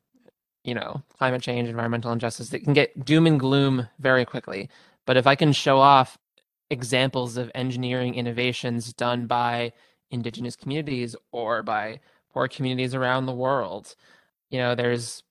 [0.64, 4.70] you know, climate change, environmental injustice that can get doom and gloom very quickly.
[5.06, 6.18] But if I can show off
[6.70, 9.74] examples of engineering innovations done by
[10.12, 12.00] indigenous communities or by
[12.34, 13.96] poor communities around the world,
[14.50, 15.24] you know, there's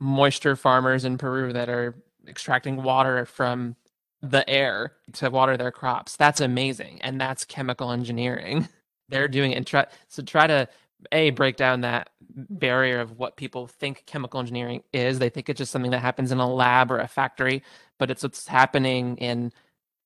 [0.00, 1.94] moisture farmers in Peru that are
[2.26, 3.76] extracting water from
[4.22, 6.16] the air to water their crops.
[6.16, 7.00] That's amazing.
[7.02, 8.68] And that's chemical engineering.
[9.08, 10.68] They're doing it try so try to
[11.12, 15.18] a break down that barrier of what people think chemical engineering is.
[15.18, 17.62] They think it's just something that happens in a lab or a factory,
[17.98, 19.52] but it's what's happening in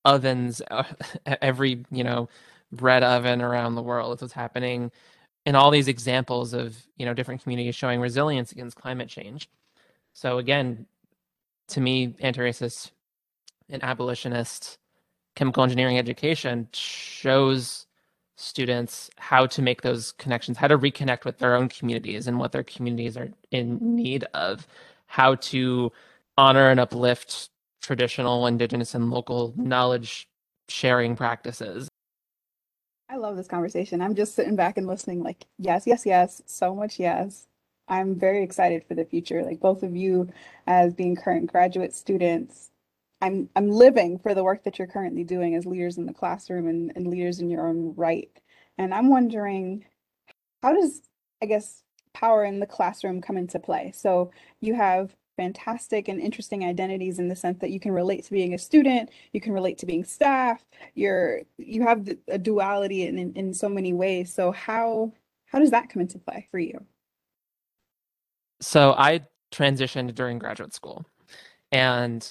[0.05, 0.83] ovens uh,
[1.41, 2.29] every, you know,
[2.75, 4.13] bread oven around the world.
[4.13, 4.91] It's what's happening
[5.45, 9.49] in all these examples of, you know, different communities showing resilience against climate change.
[10.13, 10.85] So again,
[11.69, 12.91] to me, anti-racist
[13.69, 14.77] and abolitionist
[15.35, 17.87] chemical engineering education shows
[18.35, 22.51] students how to make those connections, how to reconnect with their own communities and what
[22.51, 24.67] their communities are in need of,
[25.07, 25.91] how to
[26.37, 27.49] honor and uplift
[27.81, 30.27] traditional, indigenous, and local knowledge
[30.69, 31.89] sharing practices.
[33.13, 34.01] I love this conversation.
[34.01, 37.45] I'm just sitting back and listening, like, yes, yes, yes, so much yes.
[37.87, 39.43] I'm very excited for the future.
[39.43, 40.29] Like both of you,
[40.65, 42.71] as being current graduate students,
[43.21, 46.67] I'm I'm living for the work that you're currently doing as leaders in the classroom
[46.67, 48.31] and, and leaders in your own right.
[48.79, 49.85] And I'm wondering,
[50.63, 51.03] how does
[51.41, 53.91] I guess power in the classroom come into play?
[53.95, 58.31] So you have fantastic and interesting identities in the sense that you can relate to
[58.31, 60.63] being a student, you can relate to being staff,
[60.95, 64.33] you're you have a duality in, in, in so many ways.
[64.33, 65.13] So how
[65.45, 66.85] how does that come into play for you?
[68.61, 71.05] So I transitioned during graduate school.
[71.71, 72.27] And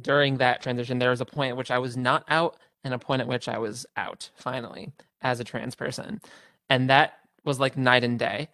[0.00, 2.98] during that transition, there was a point at which I was not out and a
[2.98, 6.20] point at which I was out finally as a trans person.
[6.68, 8.48] And that was like night and day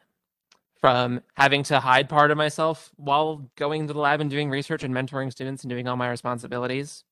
[0.80, 4.82] from having to hide part of myself while going to the lab and doing research
[4.82, 7.04] and mentoring students and doing all my responsibilities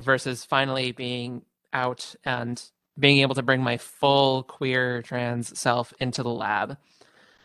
[0.00, 6.22] versus finally being out and being able to bring my full queer trans self into
[6.22, 6.76] the lab.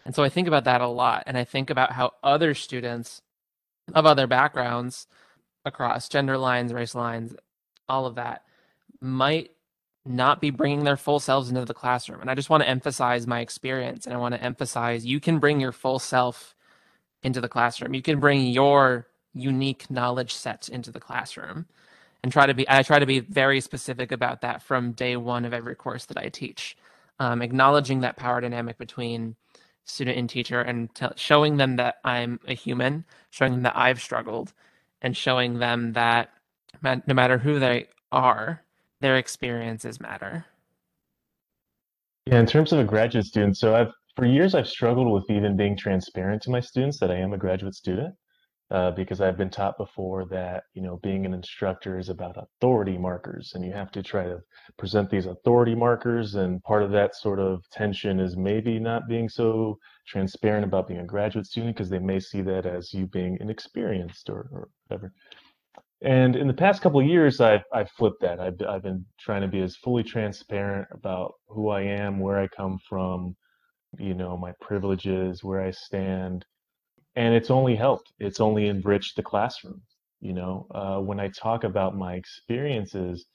[0.05, 1.23] And so I think about that a lot.
[1.27, 3.21] And I think about how other students
[3.93, 5.07] of other backgrounds
[5.65, 7.35] across gender lines, race lines,
[7.87, 8.43] all of that
[9.01, 9.51] might
[10.05, 12.21] not be bringing their full selves into the classroom.
[12.21, 15.39] And I just want to emphasize my experience and I want to emphasize you can
[15.39, 16.55] bring your full self
[17.21, 17.93] into the classroom.
[17.93, 21.65] You can bring your unique knowledge set into the classroom
[22.21, 25.45] and try to be I try to be very specific about that from day 1
[25.45, 26.77] of every course that I teach.
[27.19, 29.35] Um, acknowledging that power dynamic between
[29.85, 34.01] student and teacher and t- showing them that I'm a human, showing them that I've
[34.01, 34.53] struggled
[35.01, 36.29] and showing them that
[36.81, 38.63] no matter who they are,
[39.03, 40.45] their experiences matter.
[42.25, 45.57] Yeah, in terms of a graduate student, so I've for years I've struggled with even
[45.57, 48.15] being transparent to my students that I am a graduate student.
[48.71, 52.97] Uh, because I've been taught before that you know being an instructor is about authority
[52.97, 54.39] markers, and you have to try to
[54.79, 56.35] present these authority markers.
[56.35, 61.01] And part of that sort of tension is maybe not being so transparent about being
[61.01, 65.13] a graduate student because they may see that as you being inexperienced or, or whatever.
[66.03, 68.39] And in the past couple of years, I've I've flipped that.
[68.39, 72.47] I've I've been trying to be as fully transparent about who I am, where I
[72.49, 73.35] come from,
[73.99, 76.45] you know, my privileges, where I stand,
[77.15, 78.13] and it's only helped.
[78.19, 79.81] It's only enriched the classroom.
[80.21, 83.25] You know, uh, when I talk about my experiences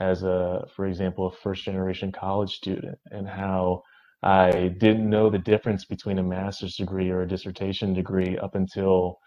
[0.00, 3.82] as a, for example, a first generation college student, and how
[4.22, 9.18] I didn't know the difference between a master's degree or a dissertation degree up until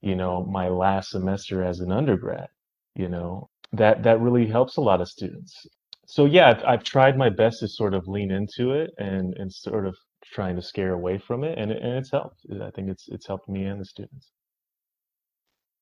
[0.00, 2.48] you know my last semester as an undergrad
[2.94, 5.66] you know that that really helps a lot of students
[6.06, 9.52] so yeah I've, I've tried my best to sort of lean into it and and
[9.52, 13.08] sort of trying to scare away from it and, and it's helped i think it's
[13.08, 14.30] it's helped me and the students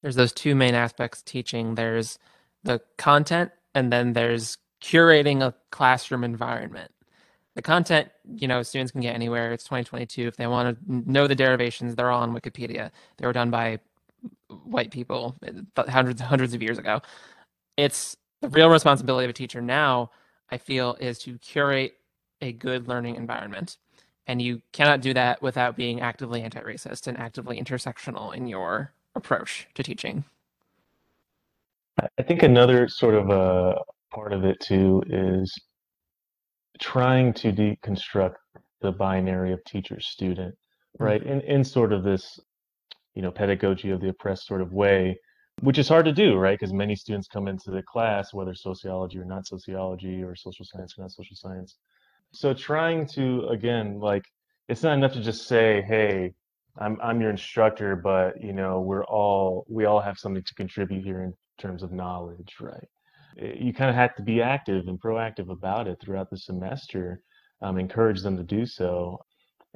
[0.03, 2.19] there's those two main aspects teaching there's
[2.63, 6.91] the content and then there's curating a classroom environment.
[7.55, 9.53] The content, you know, students can get anywhere.
[9.53, 10.27] It's 2022.
[10.27, 12.91] If they want to know the derivations, they're all on Wikipedia.
[13.17, 13.81] They were done by
[14.65, 15.37] white people
[15.77, 17.01] hundreds hundreds of years ago.
[17.77, 20.11] It's the real responsibility of a teacher now,
[20.51, 21.95] I feel, is to curate
[22.41, 23.79] a good learning environment.
[24.27, 28.93] And you cannot do that without being actively anti racist and actively intersectional in your
[29.15, 30.25] approach to teaching.
[32.19, 33.77] I think another sort of a
[34.13, 35.53] part of it too is
[36.81, 38.35] trying to deconstruct
[38.83, 40.55] the binary of teacher student,
[40.99, 41.23] right?
[41.23, 41.41] Mm-hmm.
[41.41, 42.39] In in sort of this,
[43.17, 45.19] you know, pedagogy of the oppressed sort of way,
[45.63, 46.59] which is hard to do, right?
[46.61, 50.95] Because many students come into the class, whether sociology or not sociology, or social science
[50.99, 51.77] or not social science.
[52.33, 54.25] So trying to again, like,
[54.69, 56.35] it's not enough to just say, "Hey,
[56.79, 61.05] I'm I'm your instructor," but you know, we're all we all have something to contribute
[61.05, 62.89] here in terms of knowledge, right?
[63.39, 67.23] Eh, you kind of have to be active and proactive about it throughout the semester,
[67.63, 69.19] um, encourage them to do so.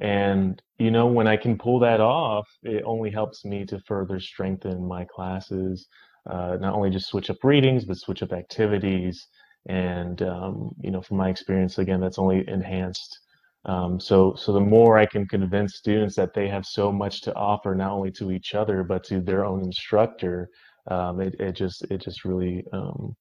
[0.01, 4.19] And, you know, when I can pull that off, it only helps me to further
[4.19, 5.87] strengthen my classes,
[6.29, 9.27] uh, not only just switch up readings, but switch up activities.
[9.67, 13.19] And, um, you know, from my experience, again, that's only enhanced.
[13.65, 17.35] Um, so, so the more I can convince students that they have so much to
[17.35, 20.49] offer, not only to each other, but to their own instructor,
[20.89, 23.15] um, it, it just, it just really, um,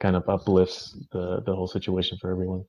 [0.00, 2.64] kind of uplifts the the whole situation for everyone.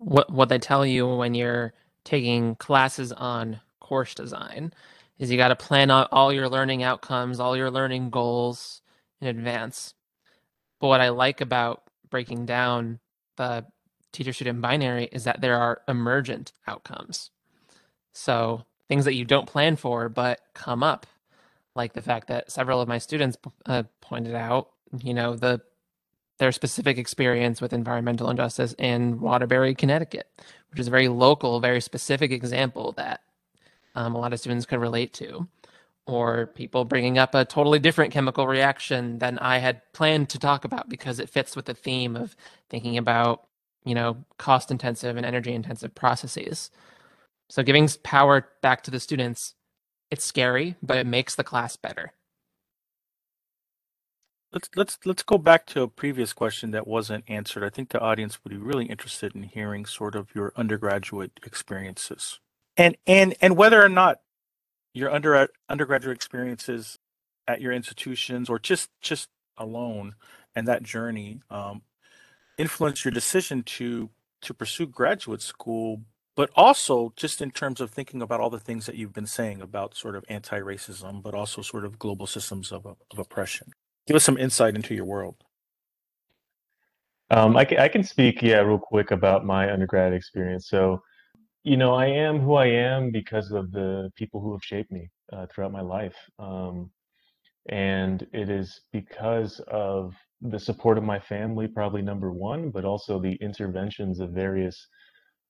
[0.00, 4.72] What what they tell you when you're taking classes on course design
[5.18, 8.82] is you got to plan out all your learning outcomes, all your learning goals
[9.20, 9.94] in advance.
[10.80, 13.00] But what I like about breaking down
[13.36, 13.66] the
[14.12, 17.30] teacher student binary is that there are emergent outcomes.
[18.14, 21.06] So things that you don't plan for but come up,
[21.76, 23.36] like the fact that several of my students
[23.66, 24.70] uh, pointed out,
[25.02, 25.60] you know, the
[26.40, 30.26] their specific experience with environmental injustice in Waterbury, Connecticut,
[30.70, 33.20] which is a very local, very specific example that
[33.94, 35.46] um, a lot of students could relate to.
[36.06, 40.64] Or people bringing up a totally different chemical reaction than I had planned to talk
[40.64, 42.34] about because it fits with the theme of
[42.70, 43.46] thinking about,
[43.84, 46.70] you know, cost intensive and energy intensive processes.
[47.50, 49.54] So giving power back to the students,
[50.10, 52.12] it's scary, but it makes the class better
[54.52, 57.64] let's let's let's go back to a previous question that wasn't answered.
[57.64, 62.40] I think the audience would be really interested in hearing sort of your undergraduate experiences,
[62.76, 64.20] and and and whether or not
[64.94, 66.98] your under undergraduate experiences
[67.46, 70.14] at your institutions or just just alone
[70.54, 71.82] and that journey um,
[72.58, 74.10] influence your decision to
[74.42, 76.02] to pursue graduate school
[76.36, 79.60] but also just in terms of thinking about all the things that you've been saying
[79.60, 83.72] about sort of anti-racism but also sort of global systems of, of oppression
[84.06, 85.36] Give us some insight into your world.
[87.30, 90.68] Um, I, can, I can speak, yeah, real quick about my undergrad experience.
[90.68, 91.00] So,
[91.62, 95.10] you know, I am who I am because of the people who have shaped me
[95.32, 96.16] uh, throughout my life.
[96.38, 96.90] Um,
[97.68, 103.20] and it is because of the support of my family, probably number one, but also
[103.20, 104.88] the interventions of various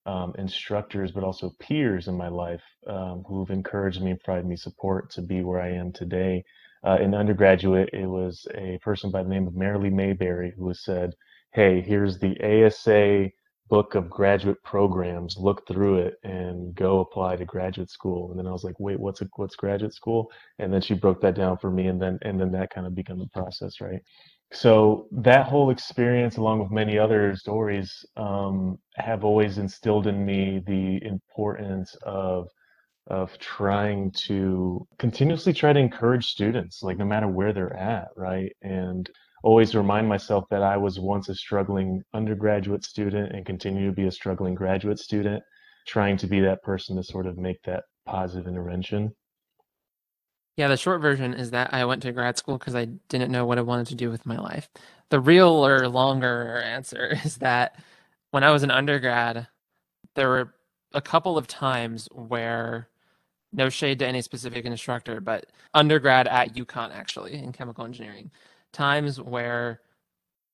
[0.06, 4.56] um, instructors, but also peers in my life um, who've encouraged me and provided me
[4.56, 6.44] support to be where I am today.
[6.86, 11.14] Uh, in undergraduate, it was a person by the name of Maralee Mayberry who said,
[11.52, 13.30] Hey, here's the ASA
[13.68, 15.36] book of graduate programs.
[15.38, 18.30] Look through it and go apply to graduate school.
[18.30, 20.30] And then I was like, Wait, what's a, what's graduate school?
[20.58, 22.94] And then she broke that down for me, and then and then that kind of
[22.94, 24.00] became the process, right?
[24.52, 30.60] So that whole experience, along with many other stories, um, have always instilled in me
[30.66, 32.48] the importance of
[33.06, 38.52] of trying to continuously try to encourage students, like no matter where they're at, right?
[38.62, 39.10] And
[39.42, 44.06] always remind myself that I was once a struggling undergraduate student and continue to be
[44.06, 45.42] a struggling graduate student,
[45.86, 49.12] trying to be that person to sort of make that positive intervention.
[50.56, 53.46] Yeah, the short version is that I went to grad school because I didn't know
[53.46, 54.68] what I wanted to do with my life.
[55.08, 57.76] The real or longer answer is that
[58.30, 59.48] when I was an undergrad,
[60.14, 60.54] there were
[60.92, 62.88] a couple of times where
[63.52, 68.30] no shade to any specific instructor, but undergrad at UConn actually in chemical engineering,
[68.72, 69.80] times where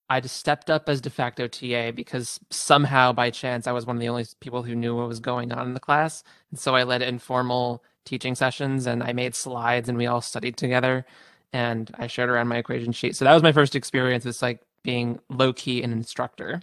[0.09, 3.97] I just stepped up as de facto TA because somehow by chance I was one
[3.97, 6.23] of the only people who knew what was going on in the class.
[6.51, 10.57] And so I led informal teaching sessions and I made slides and we all studied
[10.57, 11.05] together
[11.53, 13.17] and I shared around my equation sheet.
[13.17, 16.63] So that was my first experience with like being low key an instructor.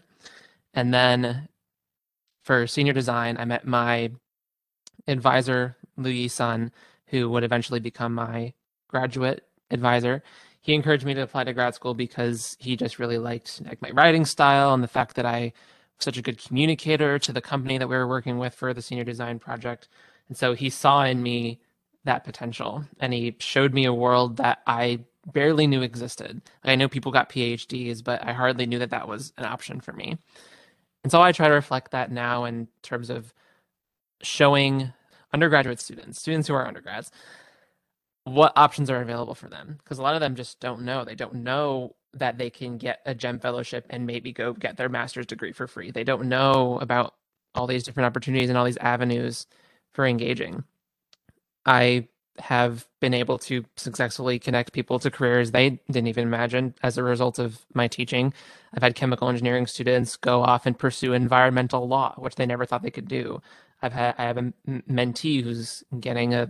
[0.74, 1.50] And then
[2.44, 4.12] for senior design, I met my
[5.08, 6.72] advisor, Luyi Sun,
[7.08, 8.54] who would eventually become my
[8.88, 10.24] graduate advisor.
[10.62, 13.90] he encouraged me to apply to grad school because he just really liked like my
[13.90, 15.52] writing style and the fact that I
[15.98, 18.82] was such a good communicator to the company that we were working with for the
[18.82, 19.90] senior design project.
[20.30, 21.60] And so he saw in me
[22.06, 25.00] that potential and he showed me a world that I
[25.32, 26.42] barely knew existed.
[26.64, 29.94] I know people got PhDs, but I hardly knew that that was an option for
[29.94, 30.18] me.
[31.04, 33.34] And so I try to reflect that now in terms of
[34.22, 34.94] showing
[35.34, 37.12] undergraduate students, students who are undergrads,
[38.26, 39.78] what options are available for them.
[39.84, 41.04] Because a lot of them just don't know.
[41.04, 44.90] They don't know that they can get a GEM fellowship and maybe go get their
[44.90, 45.92] master's degree for free.
[45.92, 47.16] They don't know about
[47.56, 49.48] all these different opportunities and all these avenues
[49.94, 50.64] for engaging.
[51.66, 52.08] I
[52.40, 57.04] have been able to successfully connect people to careers they didn't even imagine as a
[57.04, 58.34] result of my teaching.
[58.74, 62.82] I've had chemical engineering students go off and pursue environmental law, which they never thought
[62.82, 63.42] they could do.
[63.84, 66.50] I've had I have a mentee who's getting a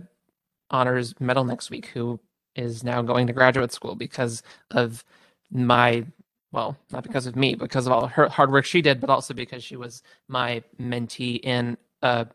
[0.70, 2.20] honors medal next week who
[2.54, 5.04] is now going to graduate school because of
[5.50, 6.06] my
[6.52, 9.34] well, not because of me, because of all her hard work she did, but also
[9.34, 12.28] because she was my mentee in a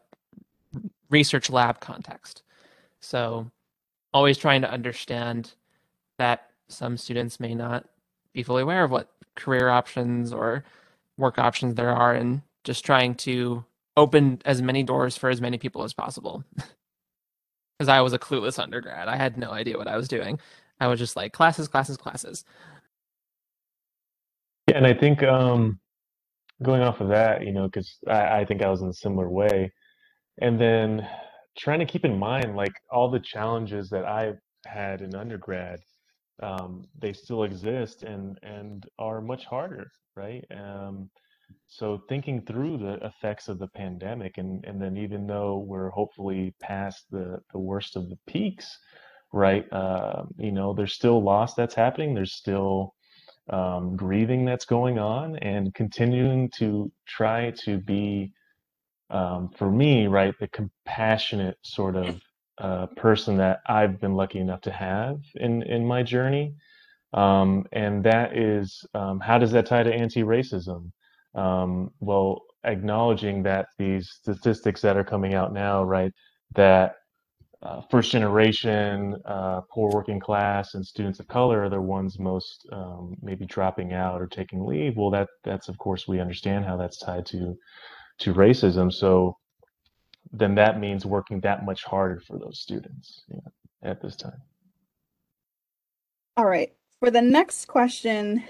[1.09, 2.43] research lab context.
[2.99, 3.49] So,
[4.13, 5.53] always trying to understand
[6.17, 7.87] that some students may not
[8.33, 10.65] be fully aware of what career options or
[11.17, 13.63] work options there are, and just trying to
[13.99, 16.43] open as many doors for as many people as possible.
[17.77, 19.07] Because I was a clueless undergrad.
[19.07, 20.37] I had no idea what I was doing.
[20.81, 22.43] I was just like classes, classes, classes.
[24.67, 25.79] Yeah, and I think um,
[26.61, 29.29] going off of that, you know, because I, I think I was in a similar
[29.29, 29.71] way,
[30.41, 31.07] and then
[31.57, 34.33] trying to keep in mind like all the challenges that I
[34.65, 35.79] had in undergrad,
[36.43, 40.43] um, they still exist and and are much harder, right?
[40.51, 41.09] Um,
[41.67, 46.53] so thinking through the effects of the pandemic, and and then even though we're hopefully
[46.59, 48.77] past the the worst of the peaks,
[49.31, 49.71] right?
[49.71, 52.13] Uh, you know, there's still loss that's happening.
[52.13, 52.95] There's still
[53.49, 58.33] um, grieving that's going on, and continuing to try to be
[59.09, 62.21] um, for me, right, the compassionate sort of
[62.59, 66.55] uh, person that I've been lucky enough to have in in my journey,
[67.13, 70.91] um, and that is um, how does that tie to anti-racism?
[71.35, 76.11] Um, well, acknowledging that these statistics that are coming out now, right,
[76.55, 76.95] that
[77.61, 82.67] uh, first generation, uh, poor working class, and students of color are the ones most
[82.71, 84.95] um, maybe dropping out or taking leave.
[84.95, 87.57] Well, that that's of course we understand how that's tied to
[88.19, 88.91] to racism.
[88.93, 89.35] So
[90.31, 93.51] then that means working that much harder for those students you know,
[93.89, 94.41] at this time.
[96.37, 96.71] All right.
[96.99, 98.43] For the next question,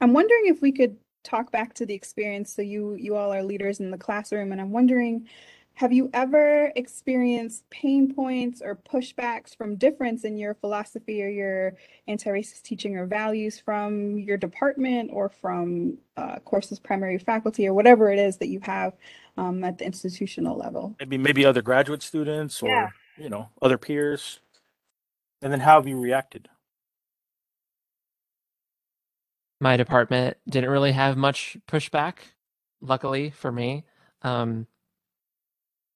[0.00, 2.54] I'm wondering if we could talk back to the experience.
[2.54, 5.28] So you you all are leaders in the classroom, and I'm wondering
[5.74, 11.74] have you ever experienced pain points or pushbacks from difference in your philosophy or your
[12.08, 18.12] anti-racist teaching or values from your department or from uh, courses primary faculty or whatever
[18.12, 18.92] it is that you have
[19.38, 20.94] um, at the institutional level?
[21.00, 22.88] Maybe maybe other graduate students or Yeah.
[23.16, 24.40] you know other peers.
[25.40, 26.48] And then how have you reacted?
[29.62, 32.16] My department didn't really have much pushback,
[32.80, 33.84] luckily for me.
[34.22, 34.66] Um,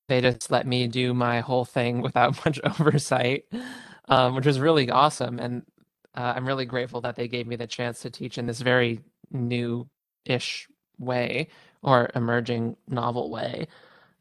[0.08, 3.46] they just let me do my whole thing without much oversight,
[4.08, 5.40] um, which was really awesome.
[5.40, 5.64] And
[6.16, 9.00] uh, I'm really grateful that they gave me the chance to teach in this very
[9.32, 9.88] new
[10.24, 10.68] ish
[11.00, 11.48] way
[11.82, 13.66] or emerging novel way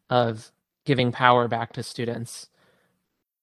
[0.10, 0.52] of
[0.86, 2.50] giving power back to students.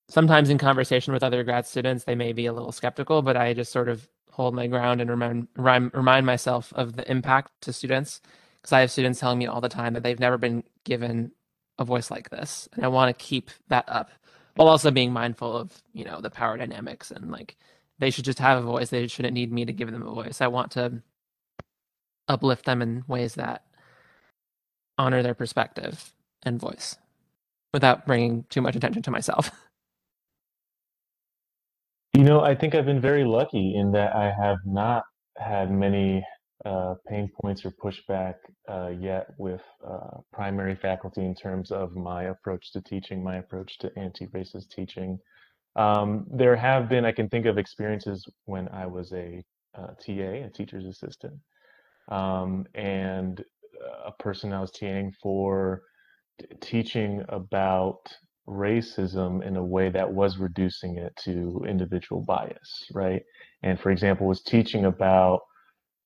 [0.09, 3.55] Sometimes in conversation with other grad students, they may be a little skeptical, but I
[3.55, 8.20] just sort of hold my ground and remind, remind, myself of the impact to students.
[8.60, 11.32] Because I have students telling me all the time that they've never been given
[11.78, 14.10] a voice like this and i want to keep that up
[14.54, 17.56] while also being mindful of you know the power dynamics and like
[17.98, 20.40] they should just have a voice they shouldn't need me to give them a voice
[20.40, 21.02] i want to
[22.28, 23.64] uplift them in ways that
[24.98, 26.12] honor their perspective
[26.42, 26.96] and voice
[27.72, 29.50] without bringing too much attention to myself
[32.14, 35.04] You know, I think I've been very lucky in that I have not
[35.38, 36.22] had many
[36.64, 38.34] uh, pain points or pushback
[38.68, 43.78] uh, yet with uh, primary faculty in terms of my approach to teaching, my approach
[43.78, 45.18] to anti-racist teaching.
[45.74, 49.42] Um, there have been, I can think of experiences when I was a
[49.74, 51.40] uh, TA, a teacher's assistant,
[52.10, 53.42] um, and
[54.04, 55.80] a person I was TAing for
[56.60, 58.00] teaching about
[58.49, 63.22] racism in a way that was reducing it to individual bias, right?
[63.62, 65.40] And for example, was teaching about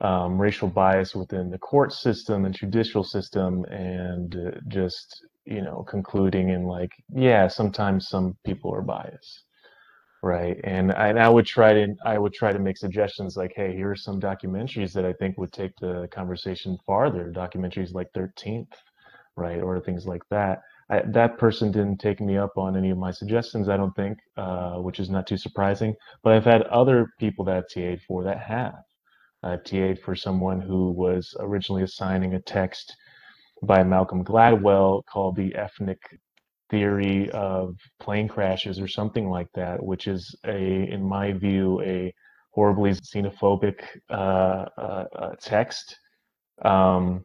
[0.00, 5.84] um, racial bias within the court system and judicial system and uh, just you know
[5.88, 9.44] concluding in like yeah sometimes some people are biased
[10.22, 10.58] right?
[10.64, 13.74] And I, and I would try to I would try to make suggestions like, hey,
[13.74, 17.32] here are some documentaries that I think would take the conversation farther.
[17.34, 18.72] Documentaries like Thirteenth,
[19.36, 20.60] right, or things like that.
[20.88, 24.18] I, that person didn't take me up on any of my suggestions, I don't think,
[24.36, 25.94] uh, which is not too surprising.
[26.22, 28.82] But I've had other people that I've TA'd for that have.
[29.42, 32.96] I've TA'd for someone who was originally assigning a text
[33.62, 35.98] by Malcolm Gladwell called The Ethnic
[36.70, 42.14] Theory of Plane Crashes or something like that, which is a, in my view, a
[42.50, 43.80] horribly xenophobic
[44.10, 45.98] uh, uh, uh text.
[46.64, 47.24] Um,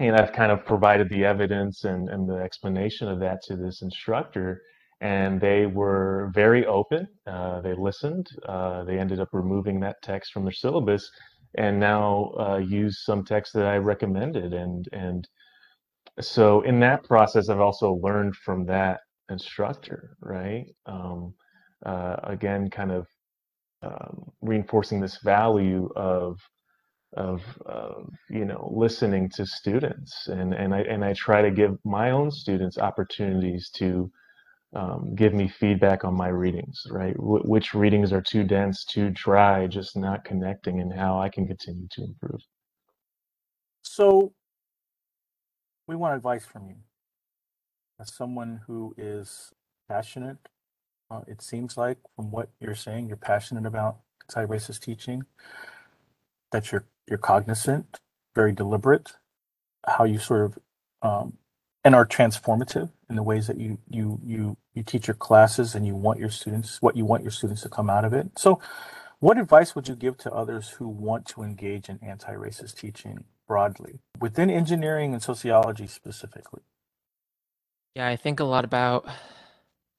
[0.00, 3.82] and I've kind of provided the evidence and, and the explanation of that to this
[3.82, 4.62] instructor,
[5.00, 7.06] and they were very open.
[7.26, 8.26] Uh, they listened.
[8.48, 11.10] Uh, they ended up removing that text from their syllabus,
[11.58, 14.54] and now uh, use some text that I recommended.
[14.54, 15.28] And and
[16.20, 20.66] so in that process, I've also learned from that instructor, right?
[20.86, 21.34] Um,
[21.86, 23.06] uh, again, kind of
[23.82, 26.38] um, reinforcing this value of
[27.14, 30.28] of, of you know listening to students.
[30.28, 34.10] And and I and I try to give my own students opportunities to
[34.74, 37.14] um, give me feedback on my readings right?
[37.18, 41.88] Which readings are too dense too dry just not connecting and how I can continue
[41.92, 42.40] to improve.
[43.82, 44.32] So
[45.88, 46.76] we want advice from you.
[48.00, 49.52] As someone who is
[49.88, 50.38] passionate
[51.10, 53.98] uh, it seems like from what you're saying you're passionate about
[54.28, 55.24] anti-racist teaching
[56.52, 57.98] that you're you're cognizant,
[58.34, 59.12] very deliberate,
[59.86, 60.58] how you sort of
[61.02, 61.34] um,
[61.84, 65.86] and are transformative in the ways that you you you you teach your classes and
[65.86, 68.30] you want your students what you want your students to come out of it.
[68.38, 68.60] So,
[69.18, 74.00] what advice would you give to others who want to engage in anti-racist teaching broadly
[74.20, 76.62] within engineering and sociology specifically?
[77.94, 79.06] Yeah, I think a lot about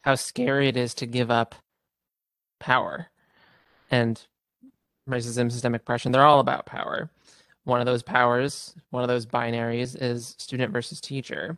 [0.04, 1.56] how scary it is to give up
[2.60, 3.08] power.
[3.90, 4.22] And
[5.12, 7.10] racism, systemic oppression, they're all about power.
[7.64, 11.58] One of those powers, one of those binaries is student versus teacher.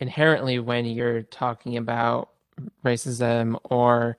[0.00, 2.30] Inherently, when you're talking about
[2.84, 4.16] racism or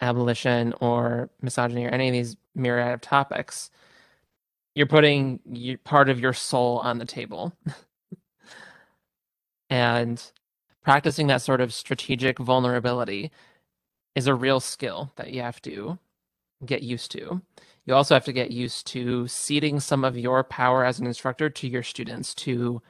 [0.00, 3.70] abolition or misogyny or any of these myriad of topics,
[4.74, 7.52] you're putting part of your soul on the table.
[9.70, 10.32] and
[10.82, 13.30] practicing that sort of strategic vulnerability
[14.14, 15.98] is a real skill that you have to
[16.64, 17.40] get used to.
[17.84, 21.48] You also have to get used to ceding some of your power as an instructor
[21.50, 22.82] to your students to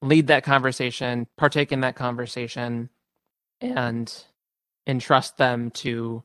[0.00, 2.90] lead that conversation, partake in that conversation,
[3.60, 4.24] and
[4.86, 6.22] entrust them to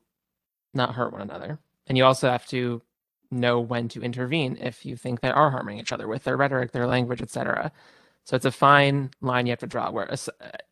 [0.74, 1.58] not hurt one another.
[1.86, 2.82] And you also have to
[3.30, 6.72] know when to intervene if you think they are harming each other with their rhetoric,
[6.72, 7.72] their language, etc.
[8.24, 9.90] So it's a fine line you have to draw.
[9.90, 10.16] Where uh,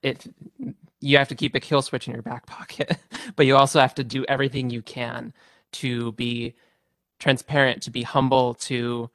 [0.02, 0.26] it
[1.06, 2.98] you have to keep a kill switch in your back pocket,
[3.36, 5.32] but you also have to do everything you can
[5.72, 6.54] to be
[7.18, 9.10] transparent, to be humble, to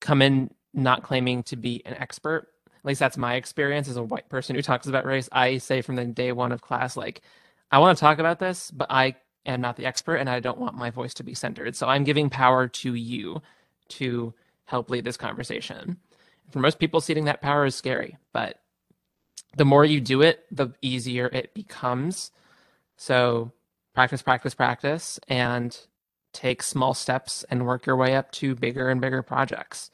[0.00, 2.48] come in not claiming to be an expert.
[2.76, 5.28] At least that's my experience as a white person who talks about race.
[5.32, 7.22] I say from the day one of class, like,
[7.70, 9.16] I want to talk about this, but I
[9.46, 11.74] am not the expert and I don't want my voice to be centered.
[11.76, 13.42] So I'm giving power to you
[13.88, 14.34] to
[14.66, 15.96] help lead this conversation.
[16.50, 18.60] For most people, ceding that power is scary, but
[19.56, 22.30] the more you do it, the easier it becomes.
[22.96, 23.52] So
[23.94, 25.78] practice, practice, practice, and
[26.32, 29.90] take small steps and work your way up to bigger and bigger projects.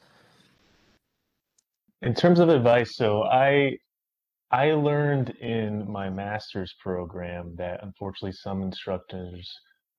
[2.01, 3.77] In terms of advice, so I
[4.51, 9.51] I learned in my master's program that unfortunately some instructors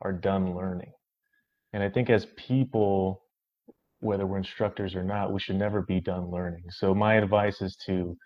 [0.02, 0.92] are done learning.
[1.72, 3.22] And I think as people,
[3.98, 6.64] whether we're instructors or not, we should never be done learning.
[6.70, 8.16] So my advice is to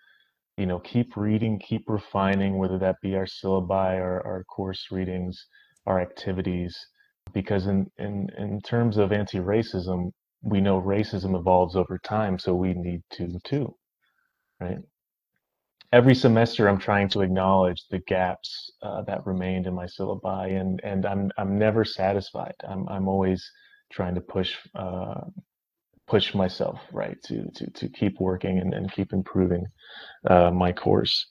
[0.59, 5.45] you know, keep reading, keep refining, whether that be our syllabi or our course readings,
[5.87, 6.77] our activities.
[7.33, 12.73] Because in, in, in terms of anti-racism, we know racism evolves over time, so we
[12.73, 13.75] need to too,
[14.59, 14.79] right?
[15.91, 20.79] Every semester, I'm trying to acknowledge the gaps uh, that remained in my syllabi, and
[20.83, 22.53] and I'm I'm never satisfied.
[22.67, 23.43] I'm I'm always
[23.91, 25.21] trying to push uh,
[26.09, 29.65] push myself right to to to keep working and, and keep improving
[30.29, 31.27] uh, my course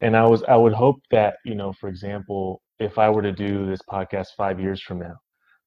[0.00, 3.32] and i was i would hope that you know for example if i were to
[3.32, 5.14] do this podcast five years from now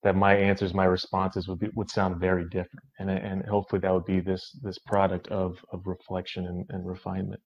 [0.03, 3.93] that my answers my responses would be would sound very different and and hopefully that
[3.93, 7.41] would be this this product of of reflection and, and refinement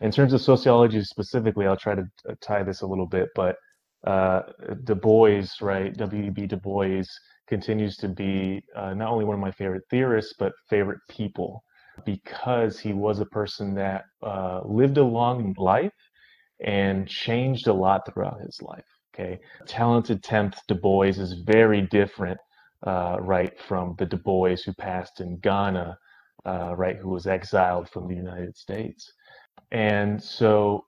[0.00, 3.56] in terms of sociology specifically i'll try to uh, tie this a little bit but
[4.06, 4.40] uh,
[4.84, 5.94] Du Bois, right?
[5.94, 6.46] W.E.B.
[6.46, 7.04] Du Bois
[7.50, 11.62] continues to be uh, not only one of my favorite theorists, but favorite people
[12.06, 15.92] because he was a person that uh, lived a long life
[16.64, 18.84] and changed a lot throughout his life.
[19.12, 22.38] Okay, talented 10th Du Bois is very different,
[22.86, 25.98] uh, right, from the Du Bois who passed in Ghana,
[26.46, 29.12] uh, right, who was exiled from the United States.
[29.72, 30.84] And so,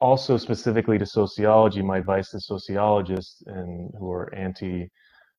[0.00, 4.90] also specifically to sociology, my advice to sociologists and who are anti-racist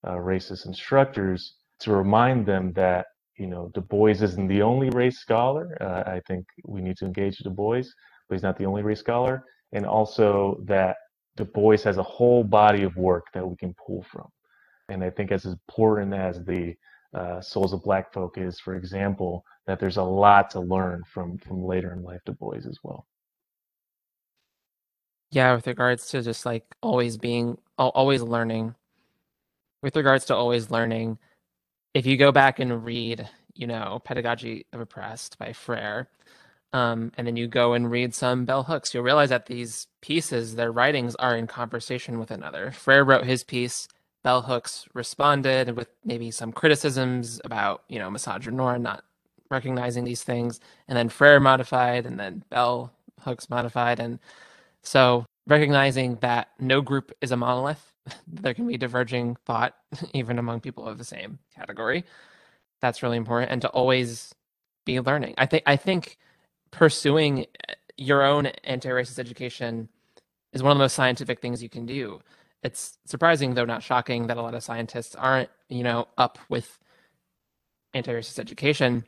[0.04, 3.06] uh, racist instructors to remind them that
[3.38, 5.78] you know Du Bois isn't the only race scholar.
[5.82, 7.84] Uh, I think we need to engage Du Bois,
[8.28, 10.98] but he's not the only race scholar, and also that
[11.36, 14.28] Du Bois has a whole body of work that we can pull from.
[14.90, 16.76] And I think as important as the
[17.14, 21.38] uh, Souls of Black Folk is, for example, that there's a lot to learn from
[21.38, 23.06] from later in life Du Bois as well.
[25.32, 28.76] Yeah, with regards to just like always being always learning.
[29.84, 31.20] With regards to always learning,
[31.94, 36.08] if you go back and read, you know, Pedagogy of Oppressed by Freire,
[36.72, 40.56] um, and then you go and read some bell hooks, you'll realize that these pieces,
[40.56, 42.72] their writings are in conversation with another.
[42.72, 43.90] Freire wrote his piece,
[44.24, 49.04] bell hooks responded with maybe some criticisms about, you know, misogynoir not
[49.52, 54.00] recognizing these things, and then Freire modified, and then bell hooks modified.
[54.00, 54.20] And
[54.82, 57.93] so recognizing that no group is a monolith,
[58.28, 59.76] there can be diverging thought
[60.14, 62.04] even among people of the same category.
[62.82, 63.52] That's really important.
[63.52, 64.34] And to always
[64.86, 65.36] be learning.
[65.38, 66.18] I think I think
[66.72, 69.88] pursuing uh, your own anti-racist education
[70.52, 72.20] is one of the most scientific things you can do.
[72.64, 76.80] It's surprising, though not shocking, that a lot of scientists aren't, you know, up with
[77.94, 79.06] anti-racist education.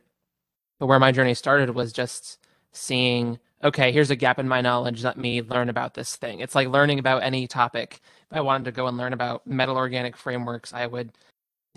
[0.78, 2.38] But where my journey started was just
[2.72, 5.04] seeing, okay, here's a gap in my knowledge.
[5.04, 6.40] Let me learn about this thing.
[6.40, 8.00] It's like learning about any topic.
[8.30, 11.12] If I wanted to go and learn about metal organic frameworks, I would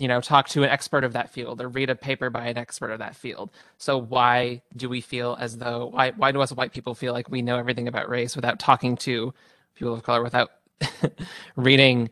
[0.00, 2.56] you know talk to an expert of that field or read a paper by an
[2.56, 6.52] expert of that field so why do we feel as though why why do us
[6.52, 9.32] white people feel like we know everything about race without talking to
[9.74, 10.52] people of color without
[11.56, 12.08] reading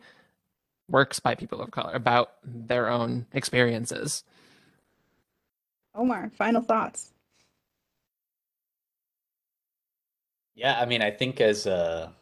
[0.87, 4.23] works by people of color about their own experiences
[5.95, 7.11] omar final thoughts
[10.59, 12.13] yeah i mean i think as a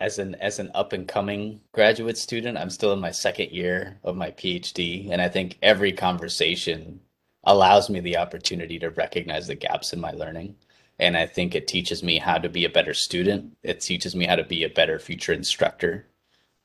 [0.00, 3.98] as an as an up and coming graduate student, I'm still in my second year
[4.02, 7.00] of my PhD, and I think every conversation
[7.44, 10.56] allows me the opportunity to recognize the gaps in my learning.
[10.98, 13.56] And I think it teaches me how to be a better student.
[13.62, 16.06] It teaches me how to be a better future instructor.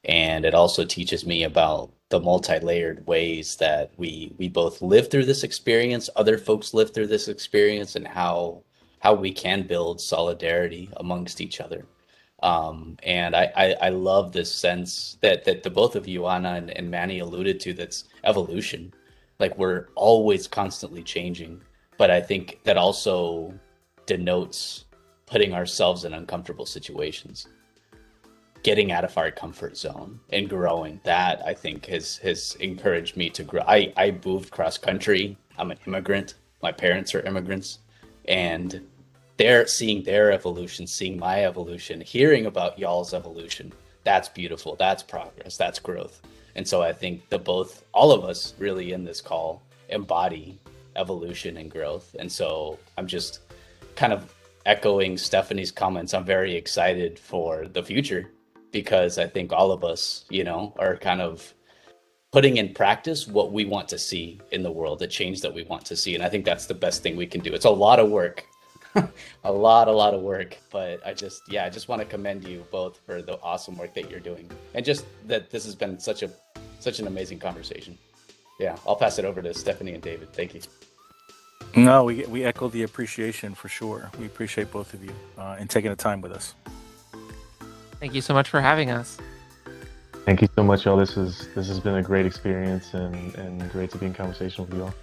[0.04, 5.26] And it also teaches me about the multi-layered ways that we we both live through
[5.26, 8.64] this experience, other folks live through this experience, and how
[9.06, 11.86] how we can build solidarity amongst each other.
[12.42, 16.54] Um, and I, I, I, love this sense that, that the both of you, Anna
[16.56, 18.92] and, and Manny, alluded to that's evolution.
[19.38, 21.62] Like we're always constantly changing.
[22.00, 23.54] But I think that also
[24.08, 24.86] denotes
[25.28, 27.48] putting ourselves in uncomfortable situations,
[28.64, 31.00] getting out of our comfort zone and growing.
[31.04, 33.62] That I think has has encouraged me to grow.
[33.68, 35.38] I, I moved cross country.
[35.60, 36.34] I'm an immigrant.
[36.64, 37.80] My parents are immigrants.
[38.28, 38.82] And
[39.38, 43.74] they're seeing their evolution, seeing my evolution, hearing about y'all's evolution.
[44.04, 44.76] That's beautiful.
[44.76, 45.58] That's progress.
[45.58, 46.22] That's growth.
[46.56, 50.60] And so I think that both, all of us really in this call embody
[50.96, 52.16] evolution and growth.
[52.18, 53.42] And so I'm just
[53.96, 54.34] kind of
[54.66, 56.14] echoing Stephanie's comments.
[56.14, 58.32] I'm very excited for the future
[58.72, 61.54] because I think all of us, you know, are kind of
[62.32, 65.64] putting in practice what we want to see in the world, the change that we
[65.64, 66.16] want to see.
[66.16, 67.54] And I think that's the best thing we can do.
[67.54, 68.46] It's a lot of work
[69.44, 70.58] a lot, a lot of work.
[70.72, 73.94] But I just, yeah, I just want to commend you both for the awesome work
[73.96, 76.32] that you're doing, and just that this has been such a,
[76.80, 77.98] such an amazing conversation.
[78.60, 80.32] Yeah, I'll pass it over to Stephanie and David.
[80.34, 80.62] Thank you.
[81.76, 84.10] No, we we echo the appreciation for sure.
[84.18, 86.56] We appreciate both of you uh, and taking the time with us.
[88.00, 89.18] Thank you so much for having us.
[90.26, 90.98] Thank you so much, y'all.
[90.98, 94.66] This is this has been a great experience and and great to be in conversation
[94.66, 94.94] with you all.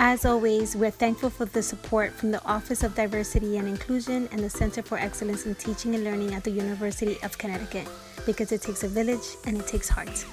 [0.00, 4.38] As always, we're thankful for the support from the Office of Diversity and Inclusion and
[4.38, 7.88] the Center for Excellence in Teaching and Learning at the University of Connecticut
[8.24, 10.24] because it takes a village and it takes heart.